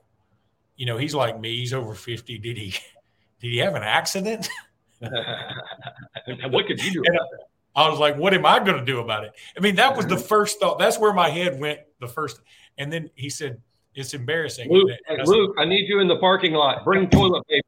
You 0.77 0.85
know, 0.85 0.97
he's 0.97 1.13
like 1.13 1.39
me. 1.39 1.57
He's 1.57 1.73
over 1.73 1.93
fifty. 1.93 2.37
Did 2.37 2.57
he? 2.57 2.71
Did 3.41 3.51
he 3.51 3.57
have 3.57 3.75
an 3.75 3.83
accident? 3.83 4.47
what 4.99 6.67
could 6.67 6.83
you 6.83 6.91
do 6.93 7.01
about 7.01 7.27
that? 7.31 7.50
I 7.75 7.89
was 7.89 7.99
like, 7.99 8.17
what 8.17 8.34
am 8.34 8.45
I 8.45 8.60
going 8.60 8.77
to 8.77 8.86
do 8.86 8.99
about 8.99 9.23
it? 9.23 9.31
I 9.57 9.62
mean, 9.62 9.75
that 9.75 9.95
was 9.95 10.05
the 10.05 10.15
mm-hmm. 10.15 10.25
first 10.25 10.60
thought. 10.60 10.79
That's 10.79 10.99
where 10.99 11.13
my 11.13 11.29
head 11.29 11.60
went 11.60 11.79
the 11.99 12.07
first. 12.07 12.41
And 12.77 12.91
then 12.91 13.10
he 13.15 13.29
said, 13.29 13.62
it's 13.95 14.13
embarrassing. 14.13 14.71
Luke, 14.71 14.91
I, 15.10 15.21
Luke, 15.23 15.55
I 15.57 15.65
need 15.65 15.88
you 15.88 15.99
in 15.99 16.07
the 16.07 16.17
parking 16.17 16.53
lot. 16.53 16.84
Bring 16.84 17.10
toilet 17.10 17.45
paper. 17.47 17.67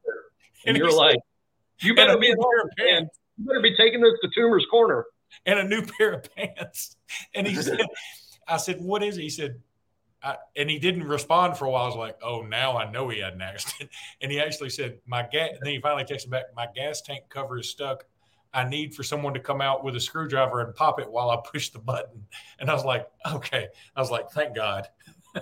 And, 0.66 0.78
and 0.78 0.82
you're 0.82 0.96
like, 0.96 1.18
you 1.80 1.94
better 1.94 2.16
be 2.16 2.30
in 2.30 2.36
pants. 2.78 3.18
You 3.36 3.44
better 3.44 3.60
be 3.60 3.76
taking 3.76 4.00
this 4.00 4.14
to 4.22 4.30
Toomer's 4.40 4.64
Corner. 4.70 5.04
And 5.44 5.58
a 5.58 5.64
new 5.64 5.82
pair 5.98 6.14
of 6.14 6.34
pants. 6.34 6.96
And 7.34 7.46
he 7.46 7.54
said, 7.54 7.80
I 8.48 8.56
said, 8.56 8.80
what 8.80 9.02
is 9.02 9.18
it? 9.18 9.22
He 9.22 9.28
said, 9.28 9.60
I, 10.22 10.36
and 10.56 10.70
he 10.70 10.78
didn't 10.78 11.04
respond 11.04 11.58
for 11.58 11.66
a 11.66 11.70
while. 11.70 11.82
I 11.82 11.86
was 11.88 11.96
like, 11.96 12.16
oh, 12.22 12.40
now 12.40 12.78
I 12.78 12.90
know 12.90 13.10
he 13.10 13.18
had 13.18 13.34
an 13.34 13.42
accident. 13.42 13.90
And 14.22 14.32
he 14.32 14.40
actually 14.40 14.70
said, 14.70 15.00
my 15.06 15.28
gas, 15.30 15.50
then 15.60 15.70
he 15.70 15.80
finally 15.82 16.04
texted 16.04 16.30
back, 16.30 16.44
my 16.56 16.66
gas 16.74 17.02
tank 17.02 17.24
cover 17.28 17.58
is 17.58 17.68
stuck 17.68 18.06
I 18.54 18.68
need 18.68 18.94
for 18.94 19.02
someone 19.02 19.34
to 19.34 19.40
come 19.40 19.60
out 19.60 19.84
with 19.84 19.96
a 19.96 20.00
screwdriver 20.00 20.60
and 20.60 20.74
pop 20.74 21.00
it 21.00 21.10
while 21.10 21.30
I 21.30 21.38
push 21.44 21.70
the 21.70 21.80
button. 21.80 22.24
And 22.60 22.70
I 22.70 22.74
was 22.74 22.84
like, 22.84 23.06
okay. 23.32 23.68
I 23.96 24.00
was 24.00 24.10
like, 24.10 24.30
thank 24.30 24.54
God. 24.54 24.86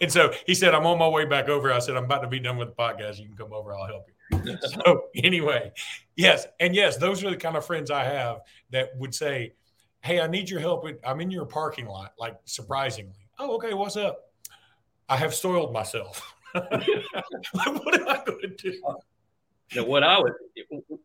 and 0.00 0.12
so 0.12 0.32
he 0.46 0.54
said, 0.54 0.74
I'm 0.74 0.86
on 0.86 0.98
my 0.98 1.08
way 1.08 1.24
back 1.24 1.48
over. 1.48 1.72
I 1.72 1.78
said, 1.78 1.96
I'm 1.96 2.04
about 2.04 2.20
to 2.20 2.28
be 2.28 2.38
done 2.38 2.58
with 2.58 2.68
the 2.68 2.74
podcast. 2.74 3.18
You 3.18 3.26
can 3.26 3.36
come 3.36 3.52
over. 3.52 3.74
I'll 3.74 3.86
help 3.86 4.06
you. 4.08 4.58
so 4.84 5.04
anyway, 5.16 5.72
yes. 6.16 6.46
And 6.60 6.74
yes, 6.74 6.98
those 6.98 7.24
are 7.24 7.30
the 7.30 7.36
kind 7.36 7.56
of 7.56 7.64
friends 7.64 7.90
I 7.90 8.04
have 8.04 8.40
that 8.70 8.90
would 8.96 9.14
say, 9.14 9.54
Hey, 10.02 10.20
I 10.20 10.28
need 10.28 10.48
your 10.48 10.60
help. 10.60 10.86
I'm 11.04 11.20
in 11.20 11.30
your 11.30 11.44
parking 11.44 11.86
lot, 11.86 12.12
like 12.18 12.36
surprisingly. 12.44 13.28
Oh, 13.38 13.56
okay. 13.56 13.74
What's 13.74 13.96
up? 13.96 14.20
I 15.08 15.16
have 15.16 15.34
soiled 15.34 15.72
myself. 15.72 16.34
what 16.52 16.72
am 17.94 18.08
I 18.08 18.22
going 18.24 18.40
to 18.40 18.54
do? 18.56 18.80
Now, 19.74 19.84
what 19.84 20.02
I 20.02 20.18
would 20.18 20.32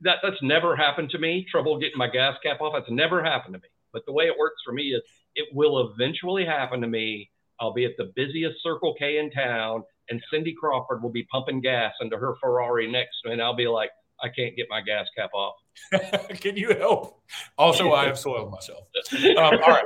that 0.01 0.17
that's 0.23 0.41
never 0.41 0.75
happened 0.75 1.09
to 1.11 1.19
me. 1.19 1.45
Trouble 1.49 1.79
getting 1.79 1.97
my 1.97 2.09
gas 2.09 2.37
cap 2.43 2.61
off. 2.61 2.73
That's 2.75 2.89
never 2.89 3.23
happened 3.23 3.55
to 3.55 3.59
me. 3.59 3.67
But 3.91 4.03
the 4.05 4.13
way 4.13 4.25
it 4.25 4.37
works 4.37 4.61
for 4.65 4.73
me 4.73 4.93
is 4.93 5.01
it 5.35 5.47
will 5.53 5.91
eventually 5.91 6.45
happen 6.45 6.81
to 6.81 6.87
me. 6.87 7.29
I'll 7.59 7.73
be 7.73 7.85
at 7.85 7.93
the 7.97 8.11
busiest 8.15 8.61
Circle 8.63 8.95
K 8.97 9.19
in 9.19 9.31
town, 9.31 9.83
and 10.09 10.21
Cindy 10.31 10.55
Crawford 10.59 11.03
will 11.03 11.11
be 11.11 11.23
pumping 11.31 11.61
gas 11.61 11.93
into 12.01 12.17
her 12.17 12.35
Ferrari 12.41 12.91
next 12.91 13.21
to 13.21 13.29
me, 13.29 13.33
and 13.33 13.41
I'll 13.41 13.55
be 13.55 13.67
like, 13.67 13.91
I 14.21 14.29
can't 14.29 14.55
get 14.55 14.67
my 14.69 14.81
gas 14.81 15.05
cap 15.15 15.31
off. 15.33 15.55
Can 16.39 16.55
you 16.55 16.73
help? 16.73 17.21
Also, 17.57 17.91
I 17.91 18.05
have 18.05 18.17
soiled 18.17 18.51
myself. 18.51 18.87
Um, 19.37 19.37
all 19.37 19.57
right. 19.59 19.85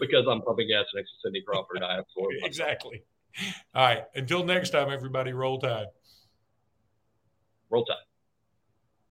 because 0.00 0.26
I'm 0.28 0.42
pumping 0.42 0.68
gas 0.68 0.84
next 0.94 1.10
to 1.10 1.16
Cindy 1.24 1.42
Crawford, 1.46 1.82
I 1.82 1.96
have 1.96 2.04
soiled 2.14 2.32
myself. 2.34 2.46
Exactly. 2.46 3.02
All 3.74 3.84
right. 3.84 4.04
Until 4.14 4.44
next 4.44 4.70
time, 4.70 4.90
everybody, 4.90 5.32
roll 5.32 5.58
tide. 5.58 5.86
Roll 7.70 7.84
Tide. 7.84 8.07